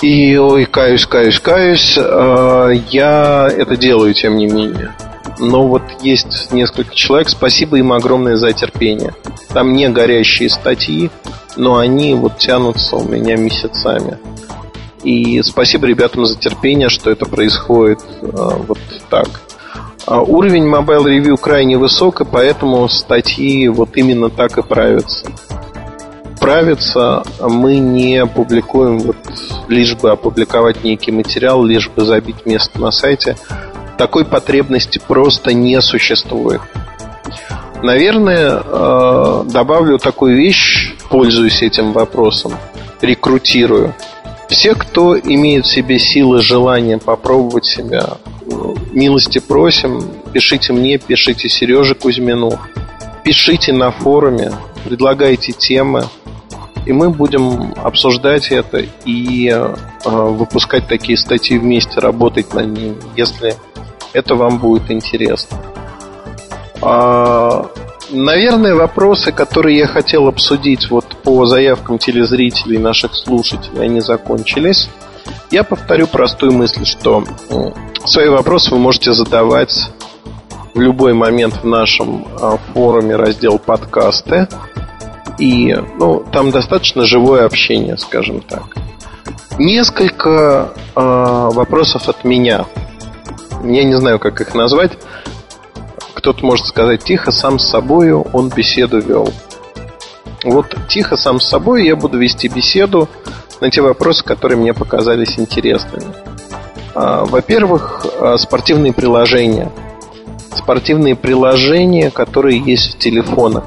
И, 0.00 0.36
ой, 0.36 0.64
каюсь, 0.64 1.06
каюсь, 1.06 1.38
каюсь, 1.38 1.96
э, 1.96 2.72
я 2.90 3.48
это 3.48 3.76
делаю, 3.76 4.14
тем 4.14 4.36
не 4.36 4.46
менее. 4.46 4.94
Но 5.38 5.66
вот 5.66 5.82
есть 6.02 6.52
несколько 6.52 6.94
человек, 6.94 7.28
спасибо 7.28 7.78
им 7.78 7.92
огромное 7.92 8.36
за 8.36 8.52
терпение. 8.52 9.14
Там 9.52 9.72
не 9.74 9.88
горящие 9.88 10.50
статьи, 10.50 11.10
но 11.56 11.76
они 11.78 12.14
вот 12.14 12.38
тянутся 12.38 12.96
у 12.96 13.08
меня 13.08 13.36
месяцами. 13.36 14.18
И 15.04 15.42
спасибо 15.42 15.86
ребятам 15.86 16.26
за 16.26 16.38
терпение, 16.38 16.88
что 16.88 17.10
это 17.10 17.26
происходит 17.26 18.00
э, 18.20 18.26
вот 18.26 18.78
так. 19.08 19.28
А 20.06 20.20
уровень 20.20 20.66
Mobile 20.68 21.04
Review 21.04 21.36
крайне 21.36 21.78
высок, 21.78 22.20
и 22.20 22.24
поэтому 22.24 22.88
статьи 22.88 23.68
вот 23.68 23.90
именно 23.96 24.30
так 24.30 24.58
и 24.58 24.62
правятся. 24.62 25.26
Правятся 26.40 27.22
мы 27.40 27.78
не 27.78 28.26
публикуем 28.26 28.98
вот 28.98 29.16
лишь 29.68 29.94
бы 29.94 30.10
опубликовать 30.10 30.82
некий 30.82 31.12
материал, 31.12 31.62
лишь 31.64 31.88
бы 31.88 32.04
забить 32.04 32.46
место 32.46 32.80
на 32.80 32.90
сайте. 32.90 33.36
Такой 33.96 34.24
потребности 34.24 35.00
просто 35.06 35.52
не 35.54 35.80
существует. 35.80 36.60
Наверное, 37.82 38.62
э, 38.64 39.44
добавлю 39.52 39.98
такую 39.98 40.36
вещь, 40.36 40.94
пользуюсь 41.10 41.62
этим 41.62 41.92
вопросом, 41.92 42.54
рекрутирую. 43.00 43.94
Все, 44.48 44.74
кто 44.74 45.18
имеет 45.18 45.64
в 45.64 45.72
себе 45.72 45.98
силы, 45.98 46.42
желание 46.42 46.98
попробовать 46.98 47.64
себя, 47.64 48.18
милости 48.92 49.38
просим, 49.38 50.02
пишите 50.32 50.72
мне, 50.72 50.98
пишите 50.98 51.48
Сереже 51.48 51.94
Кузьмину, 51.94 52.58
пишите 53.24 53.72
на 53.72 53.90
форуме, 53.90 54.52
предлагайте 54.84 55.52
темы, 55.52 56.04
и 56.86 56.92
мы 56.92 57.10
будем 57.10 57.74
обсуждать 57.76 58.50
это 58.50 58.84
и 59.04 59.48
э, 59.48 59.74
выпускать 60.04 60.88
такие 60.88 61.16
статьи 61.16 61.58
вместе, 61.58 62.00
работать 62.00 62.52
над 62.54 62.66
ними, 62.66 62.96
если 63.16 63.54
это 64.12 64.34
вам 64.34 64.58
будет 64.58 64.90
интересно. 64.90 65.58
А, 66.80 67.70
наверное, 68.10 68.74
вопросы, 68.74 69.30
которые 69.32 69.78
я 69.78 69.86
хотел 69.86 70.26
обсудить 70.26 70.90
вот 70.90 71.06
по 71.22 71.46
заявкам 71.46 71.98
телезрителей, 71.98 72.78
наших 72.78 73.14
слушателей, 73.14 73.84
они 73.84 74.00
закончились. 74.00 74.88
Я 75.50 75.64
повторю 75.64 76.06
простую 76.06 76.52
мысль, 76.52 76.84
что 76.84 77.24
свои 78.06 78.28
вопросы 78.28 78.70
вы 78.70 78.78
можете 78.78 79.12
задавать 79.12 79.90
в 80.74 80.80
любой 80.80 81.12
момент 81.12 81.62
в 81.62 81.66
нашем 81.66 82.26
а, 82.40 82.56
форуме 82.72 83.16
раздел 83.16 83.58
подкасты. 83.58 84.48
И 85.38 85.74
ну, 85.98 86.24
там 86.32 86.50
достаточно 86.50 87.04
живое 87.04 87.44
общение, 87.44 87.96
скажем 87.96 88.40
так. 88.40 88.76
Несколько 89.58 90.72
э, 90.94 91.00
вопросов 91.00 92.08
от 92.08 92.24
меня. 92.24 92.66
Я 93.64 93.84
не 93.84 93.94
знаю, 93.94 94.18
как 94.18 94.40
их 94.40 94.54
назвать. 94.54 94.92
Кто-то 96.14 96.44
может 96.44 96.66
сказать 96.66 97.02
тихо, 97.04 97.32
сам 97.32 97.58
с 97.58 97.68
собою 97.68 98.26
он 98.32 98.48
беседу 98.48 99.00
вел. 99.00 99.32
Вот 100.44 100.74
тихо, 100.88 101.16
сам 101.16 101.40
с 101.40 101.48
собой 101.48 101.86
я 101.86 101.96
буду 101.96 102.18
вести 102.18 102.48
беседу 102.48 103.08
на 103.62 103.70
те 103.70 103.80
вопросы, 103.80 104.24
которые 104.24 104.58
мне 104.58 104.74
показались 104.74 105.38
интересными. 105.38 106.04
А, 106.94 107.24
во-первых, 107.24 108.04
а, 108.18 108.36
спортивные 108.36 108.92
приложения. 108.92 109.70
Спортивные 110.54 111.14
приложения, 111.14 112.10
которые 112.10 112.58
есть 112.58 112.94
в 112.94 112.98
телефонах. 112.98 113.64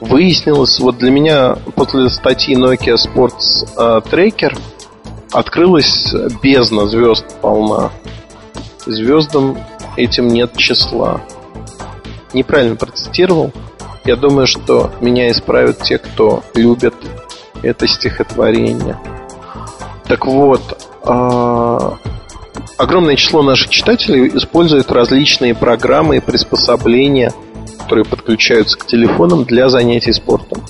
Выяснилось, 0.00 0.80
вот 0.80 0.98
для 0.98 1.12
меня 1.12 1.56
после 1.76 2.10
статьи 2.10 2.56
Nokia 2.56 2.96
Sports 2.96 3.68
а, 3.76 4.00
Tracker 4.00 4.58
открылась 5.30 6.12
бездна 6.42 6.88
звезд 6.88 7.24
полна. 7.40 7.92
Звездам 8.86 9.56
этим 9.96 10.26
нет 10.26 10.56
числа 10.56 11.20
неправильно 12.32 12.76
процитировал. 12.76 13.52
Я 14.04 14.16
думаю, 14.16 14.46
что 14.46 14.90
меня 15.00 15.30
исправят 15.30 15.78
те, 15.80 15.98
кто 15.98 16.42
любит 16.54 16.94
это 17.62 17.86
стихотворение. 17.86 18.98
Так 20.06 20.26
вот, 20.26 20.62
э, 21.04 21.90
огромное 22.76 23.16
число 23.16 23.42
наших 23.42 23.70
читателей 23.70 24.28
использует 24.36 24.90
различные 24.90 25.54
программы 25.54 26.16
и 26.16 26.20
приспособления, 26.20 27.32
которые 27.78 28.04
подключаются 28.04 28.78
к 28.78 28.86
телефонам 28.86 29.44
для 29.44 29.68
занятий 29.68 30.12
спортом. 30.12 30.62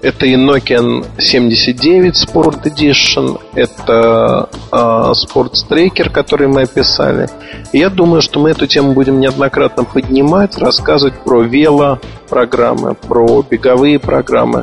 Это 0.00 0.26
и 0.26 0.36
Nokia 0.36 1.04
79 1.18 2.14
Sport 2.14 2.62
Edition, 2.62 3.40
это 3.54 4.48
э, 4.70 4.76
Sports 4.76 5.66
Tracker, 5.68 6.08
который 6.08 6.46
мы 6.46 6.62
описали. 6.62 7.28
И 7.72 7.78
я 7.78 7.90
думаю, 7.90 8.22
что 8.22 8.38
мы 8.38 8.50
эту 8.50 8.68
тему 8.68 8.92
будем 8.92 9.18
неоднократно 9.18 9.82
поднимать, 9.82 10.56
рассказывать 10.56 11.14
про 11.24 11.42
вело-программы, 11.42 12.94
про 12.94 13.42
беговые 13.42 13.98
программы. 13.98 14.62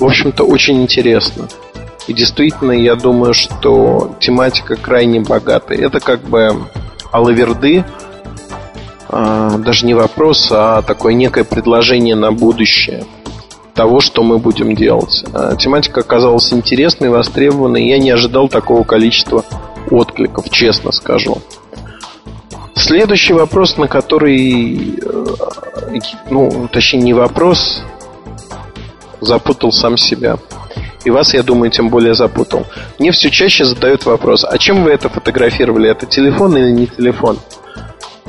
В 0.00 0.04
общем-то, 0.04 0.44
очень 0.44 0.82
интересно. 0.82 1.46
И 2.08 2.12
действительно, 2.12 2.72
я 2.72 2.96
думаю, 2.96 3.34
что 3.34 4.16
тематика 4.18 4.74
крайне 4.74 5.20
богатая. 5.20 5.78
Это 5.78 6.00
как 6.00 6.22
бы 6.22 6.66
алаверды, 7.12 7.84
э, 9.08 9.50
даже 9.58 9.86
не 9.86 9.94
вопрос, 9.94 10.48
а 10.50 10.82
такое 10.82 11.14
некое 11.14 11.44
предложение 11.44 12.16
на 12.16 12.32
будущее– 12.32 13.04
того, 13.80 14.00
что 14.00 14.22
мы 14.22 14.38
будем 14.38 14.74
делать. 14.74 15.24
А, 15.32 15.56
тематика 15.56 16.00
оказалась 16.00 16.52
интересной, 16.52 17.08
востребованной. 17.08 17.88
Я 17.88 17.98
не 17.98 18.10
ожидал 18.10 18.48
такого 18.48 18.84
количества 18.84 19.42
откликов, 19.90 20.50
честно 20.50 20.92
скажу. 20.92 21.38
Следующий 22.74 23.32
вопрос, 23.32 23.78
на 23.78 23.88
который, 23.88 24.98
э, 25.02 25.98
ну, 26.28 26.68
точнее, 26.70 27.00
не 27.00 27.14
вопрос, 27.14 27.82
запутал 29.20 29.72
сам 29.72 29.96
себя. 29.96 30.38
И 31.04 31.10
вас, 31.10 31.32
я 31.32 31.42
думаю, 31.42 31.70
тем 31.70 31.88
более 31.88 32.14
запутал. 32.14 32.66
Мне 32.98 33.10
все 33.12 33.30
чаще 33.30 33.64
задают 33.64 34.04
вопрос, 34.04 34.44
а 34.44 34.58
чем 34.58 34.84
вы 34.84 34.90
это 34.90 35.08
фотографировали? 35.08 35.90
Это 35.90 36.06
телефон 36.06 36.56
или 36.56 36.70
не 36.70 36.86
телефон? 36.86 37.38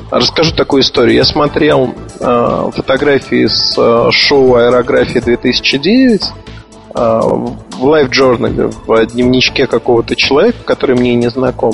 Расскажу 0.09 0.53
такую 0.53 0.81
историю. 0.81 1.15
Я 1.15 1.23
смотрел 1.23 1.93
э, 2.19 2.69
фотографии 2.75 3.45
с 3.45 3.77
э, 3.77 4.11
шоу 4.11 4.55
«Аэрография 4.55 5.21
2009» 5.21 6.21
э, 6.93 6.99
в 6.99 8.09
Journal, 8.09 8.73
в 8.85 9.05
дневничке 9.05 9.67
какого-то 9.67 10.17
человека, 10.17 10.57
который 10.65 10.97
мне 10.97 11.15
не 11.15 11.29
знаком. 11.29 11.73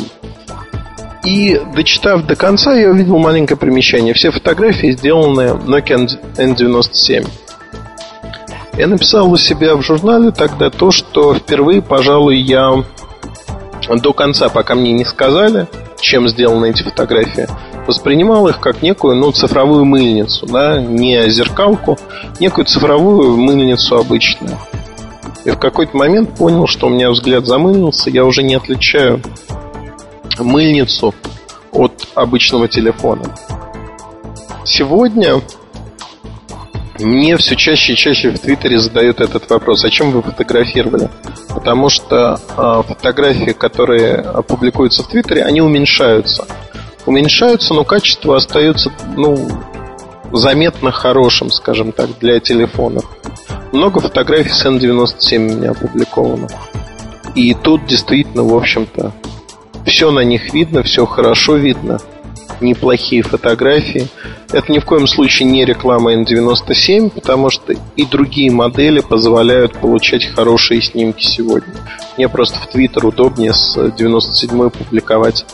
И 1.26 1.60
дочитав 1.76 2.26
до 2.26 2.36
конца, 2.36 2.76
я 2.76 2.92
увидел 2.92 3.18
маленькое 3.18 3.58
примещение. 3.58 4.14
Все 4.14 4.32
фотографии 4.32 4.92
сделаны 4.92 5.60
Nokia 5.66 6.08
N97. 6.38 7.28
Я 8.78 8.86
написал 8.86 9.32
у 9.32 9.38
себя 9.38 9.76
в 9.76 9.82
журнале 9.82 10.30
тогда 10.30 10.70
то, 10.70 10.92
что 10.92 11.34
впервые, 11.34 11.82
пожалуй, 11.82 12.38
я 12.38 12.84
до 13.90 14.14
конца, 14.14 14.50
пока 14.50 14.76
мне 14.76 14.92
не 14.92 15.04
сказали, 15.04 15.68
чем 16.00 16.28
сделаны 16.28 16.70
эти 16.70 16.84
фотографии, 16.84 17.48
воспринимал 17.88 18.48
их 18.48 18.60
как 18.60 18.84
некую 18.84 19.16
ну, 19.16 19.32
цифровую 19.32 19.84
мыльницу, 19.84 20.46
да, 20.46 20.80
не 20.80 21.28
зеркалку, 21.32 21.98
некую 22.40 22.66
цифровую 22.66 23.38
мыльницу 23.38 23.98
обычную. 23.98 24.60
И 25.44 25.50
в 25.50 25.58
какой-то 25.58 25.98
момент 25.98 26.36
понял, 26.36 26.68
что 26.68 26.86
у 26.86 26.90
меня 26.92 27.10
взгляд 27.10 27.48
замылился, 27.48 28.12
я 28.12 28.26
уже 28.26 28.44
не 28.44 28.54
отличаю 28.54 29.22
мыльницу 30.38 31.16
от 31.72 32.08
обычного 32.14 32.68
телефона. 32.68 33.24
Сегодня 34.66 35.42
мне 37.00 37.38
все 37.38 37.56
чаще 37.56 37.94
и 37.94 37.96
чаще 37.96 38.32
в 38.32 38.40
Твиттере 38.40 38.80
задают 38.80 39.22
этот 39.22 39.50
вопрос, 39.50 39.86
а 39.86 39.90
чем 39.90 40.12
вы 40.12 40.22
фотографировали? 40.22 41.10
Потому 41.50 41.90
что 41.90 42.40
э, 42.58 42.84
фотографии, 42.88 43.52
которые 43.52 44.24
публикуются 44.48 45.04
в 45.04 45.08
Твиттере, 45.08 45.44
они 45.44 45.62
уменьшаются. 45.62 46.46
Уменьшаются, 47.06 47.74
но 47.74 47.84
качество 47.84 48.36
остается 48.36 48.92
ну, 49.16 49.48
заметно 50.34 50.92
хорошим, 50.92 51.52
скажем 51.52 51.92
так, 51.92 52.18
для 52.20 52.40
телефонов. 52.40 53.06
Много 53.72 54.00
фотографий 54.00 54.50
с 54.50 54.66
N97 54.66 55.38
у 55.38 55.58
меня 55.58 55.72
опубликовано. 55.72 56.48
И 57.36 57.54
тут 57.54 57.86
действительно, 57.86 58.44
в 58.44 58.56
общем-то, 58.56 59.14
все 59.86 60.12
на 60.12 60.22
них 60.22 60.54
видно, 60.54 60.84
все 60.84 61.06
хорошо 61.06 61.56
видно– 61.56 62.00
неплохие 62.62 63.22
фотографии. 63.22 64.08
Это 64.52 64.72
ни 64.72 64.80
в 64.80 64.86
коем 64.86 65.08
случае 65.08 65.50
не 65.50 65.66
реклама 65.66 66.14
N97, 66.14 67.10
потому 67.10 67.50
что 67.50 67.74
и 67.96 68.06
другие 68.06 68.52
модели 68.52 69.00
позволяют 69.00 69.74
получать 69.78 70.26
хорошие 70.26 70.82
снимки 70.82 71.24
сегодня. 71.26 71.74
Мне 72.18 72.30
просто 72.30 72.60
в 72.60 72.68
Твиттер 72.68 73.06
удобнее 73.06 73.54
с 73.54 73.92
97 73.98 74.70
публиковать 74.70 75.46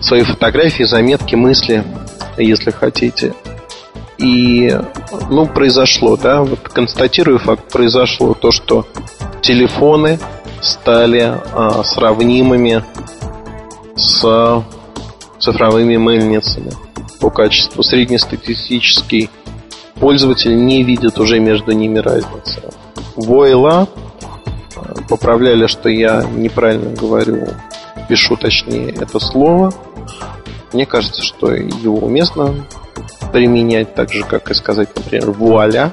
свои 0.00 0.22
фотографии, 0.22 0.84
заметки, 0.84 1.34
мысли, 1.34 1.84
если 2.36 2.70
хотите. 2.70 3.34
И, 4.18 4.76
ну, 5.30 5.46
произошло, 5.46 6.16
да, 6.16 6.42
вот 6.42 6.68
констатирую 6.68 7.38
факт, 7.38 7.70
произошло 7.72 8.34
то, 8.34 8.50
что 8.50 8.86
телефоны 9.42 10.18
стали 10.60 11.40
а, 11.52 11.84
сравнимыми 11.84 12.82
с 13.94 14.64
цифровыми 15.38 15.96
мыльницами 15.96 16.72
по 17.20 17.30
качеству. 17.30 17.82
Среднестатистический 17.82 19.30
пользователь 20.00 20.64
не 20.64 20.82
видит 20.82 21.18
уже 21.18 21.40
между 21.40 21.72
ними 21.72 21.98
разницы. 21.98 22.62
Войла 23.16 23.88
э, 24.76 24.94
поправляли, 25.08 25.66
что 25.66 25.88
я 25.88 26.22
неправильно 26.22 26.94
говорю, 26.94 27.48
пишу 28.08 28.36
точнее 28.36 28.90
это 28.90 29.18
слово. 29.18 29.72
Мне 30.72 30.86
кажется, 30.86 31.22
что 31.22 31.52
его 31.52 31.98
уместно 31.98 32.54
применять 33.32 33.94
так 33.94 34.12
же, 34.12 34.22
как 34.24 34.50
и 34.50 34.54
сказать, 34.54 34.94
например, 34.94 35.30
вуаля. 35.30 35.92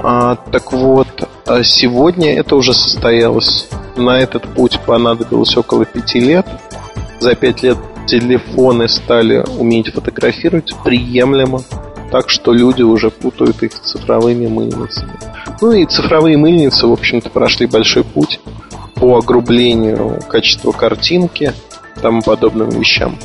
А, 0.00 0.36
так 0.36 0.72
вот, 0.72 1.28
а 1.44 1.62
сегодня 1.64 2.38
это 2.38 2.56
уже 2.56 2.72
состоялось. 2.72 3.68
На 3.96 4.20
этот 4.20 4.44
путь 4.54 4.78
понадобилось 4.86 5.56
около 5.56 5.84
пяти 5.84 6.20
лет– 6.20 6.46
за 7.20 7.34
пять 7.34 7.62
лет 7.62 7.78
телефоны 8.06 8.88
стали 8.88 9.44
уметь 9.58 9.92
фотографировать 9.92 10.74
приемлемо, 10.84 11.62
так 12.10 12.30
что 12.30 12.52
люди 12.52 12.82
уже 12.82 13.10
путают 13.10 13.62
их 13.62 13.72
с 13.72 13.92
цифровыми 13.92 14.46
мыльницами. 14.46 15.12
Ну 15.60 15.72
и 15.72 15.84
цифровые 15.84 16.36
мыльницы, 16.36 16.86
в 16.86 16.92
общем-то, 16.92 17.30
прошли 17.30 17.66
большой 17.66 18.04
путь 18.04 18.40
по 18.94 19.18
огрублению 19.18 20.20
качества 20.28 20.72
картинки 20.72 21.52
тому 22.00 22.22
подобным 22.22 22.70
вещам. 22.70 23.18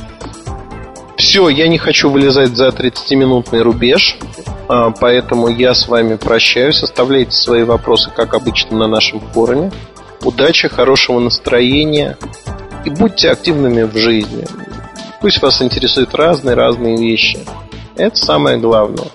Все, 1.16 1.48
я 1.48 1.68
не 1.68 1.78
хочу 1.78 2.10
вылезать 2.10 2.56
за 2.56 2.68
30-минутный 2.70 3.62
рубеж, 3.62 4.18
а, 4.68 4.92
поэтому 4.92 5.48
я 5.48 5.74
с 5.74 5.88
вами 5.88 6.16
прощаюсь. 6.16 6.84
Оставляйте 6.84 7.32
свои 7.32 7.64
вопросы, 7.64 8.12
как 8.14 8.34
обычно, 8.34 8.78
на 8.78 8.88
нашем 8.88 9.20
форуме. 9.20 9.72
Удачи, 10.24 10.68
хорошего 10.68 11.20
настроения 11.20 12.18
и 12.86 12.90
будьте 12.90 13.30
активными 13.30 13.84
в 13.84 13.98
жизни. 13.98 14.46
Пусть 15.22 15.42
вас 15.42 15.62
интересуют 15.62 16.14
разные-разные 16.14 16.98
вещи. 16.98 17.40
Это 17.96 18.16
самое 18.16 18.58
главное. 18.58 19.08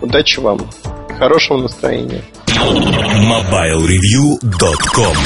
Удачи 0.00 0.40
вам. 0.40 0.60
Хорошего 1.18 1.58
настроения. 1.58 2.22
MobileReview.com 2.46 5.16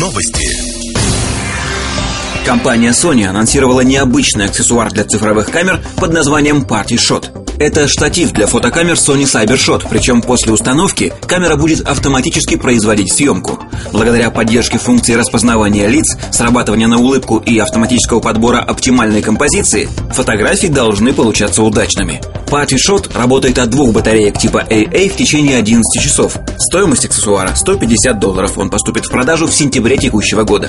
Новости. 0.00 0.74
Компания 2.44 2.90
Sony 2.90 3.26
анонсировала 3.26 3.80
необычный 3.80 4.46
аксессуар 4.46 4.90
для 4.90 5.04
цифровых 5.04 5.50
камер 5.50 5.80
под 5.96 6.12
названием 6.12 6.62
Party 6.62 6.96
Shot. 6.96 7.30
Это 7.58 7.86
штатив 7.86 8.32
для 8.32 8.46
фотокамер 8.46 8.94
Sony 8.94 9.22
CyberShot, 9.22 9.86
причем 9.88 10.22
после 10.22 10.52
установки 10.52 11.12
камера 11.26 11.56
будет 11.56 11.86
автоматически 11.86 12.56
производить 12.56 13.12
съемку. 13.12 13.60
Благодаря 13.92 14.30
поддержке 14.30 14.78
функции 14.78 15.14
распознавания 15.14 15.86
лиц, 15.86 16.16
срабатывания 16.32 16.88
на 16.88 16.98
улыбку 16.98 17.38
и 17.38 17.58
автоматического 17.58 18.20
подбора 18.20 18.58
оптимальной 18.58 19.22
композиции, 19.22 19.88
фотографии 20.12 20.66
должны 20.66 21.12
получаться 21.12 21.62
удачными. 21.62 22.20
Party 22.46 22.76
Shot 22.76 23.16
работает 23.16 23.58
от 23.58 23.70
двух 23.70 23.92
батареек 23.92 24.38
типа 24.38 24.66
AA 24.68 25.08
в 25.08 25.16
течение 25.16 25.58
11 25.58 26.02
часов. 26.02 26.36
Стоимость 26.58 27.04
аксессуара 27.04 27.54
150 27.54 28.18
долларов. 28.18 28.58
Он 28.58 28.70
поступит 28.70 29.06
в 29.06 29.10
продажу 29.10 29.46
в 29.46 29.54
сентябре 29.54 29.96
текущего 29.96 30.42
года. 30.42 30.68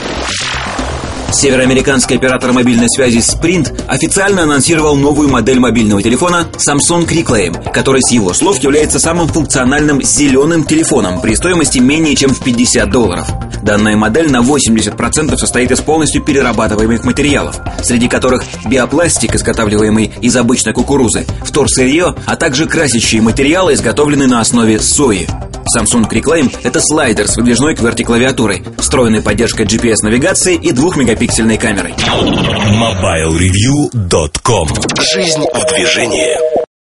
Североамериканский 1.36 2.16
оператор 2.16 2.54
мобильной 2.54 2.88
связи 2.90 3.18
Sprint 3.18 3.84
официально 3.90 4.44
анонсировал 4.44 4.96
новую 4.96 5.28
модель 5.28 5.60
мобильного 5.60 6.02
телефона 6.02 6.48
Samsung 6.54 7.06
Reclaim, 7.06 7.72
который 7.74 8.02
с 8.02 8.10
его 8.12 8.34
слов 8.34 8.58
является 8.60 9.00
самым 9.00 9.28
функциональным 9.28 10.02
зеленым 10.02 10.64
телефоном 10.64 11.20
при 11.20 11.36
стоимости 11.36 11.80
менее 11.80 12.16
чем 12.16 12.34
в 12.34 12.42
50 12.42 12.90
долларов. 12.90 13.28
Данная 13.62 13.98
модель 13.98 14.32
на 14.32 14.38
80% 14.38 15.36
состоит 15.36 15.72
из 15.72 15.82
полностью 15.82 16.24
перерабатываемых 16.24 17.04
материалов, 17.04 17.60
среди 17.84 18.08
которых 18.08 18.46
биопластик, 18.66 19.36
изготавливаемый 19.36 20.14
из 20.22 20.38
обычной 20.38 20.72
кукурузы, 20.72 21.26
вторсырье, 21.44 22.16
а 22.26 22.38
также 22.38 22.66
красящие 22.66 23.22
материалы, 23.22 23.74
изготовленные 23.74 24.30
на 24.30 24.40
основе 24.40 24.80
сои. 24.80 25.28
Samsung 25.66 26.10
Reclaim– 26.10 26.54
это 26.64 26.80
слайдер 26.82 27.28
с 27.28 27.38
выдвижной 27.38 27.76
QWERTY-клавиатурой, 27.76 28.64
встроенной 28.78 29.22
поддержкой 29.22 29.66
GPS-навигации 29.66 30.56
и 30.56 30.72
2-мегапиксельной 30.72 31.58
камерой. 31.58 31.94
MobileReview.com 31.94 34.68
Жизнь 35.00 35.46
в 35.54 35.66
движении. 35.74 36.65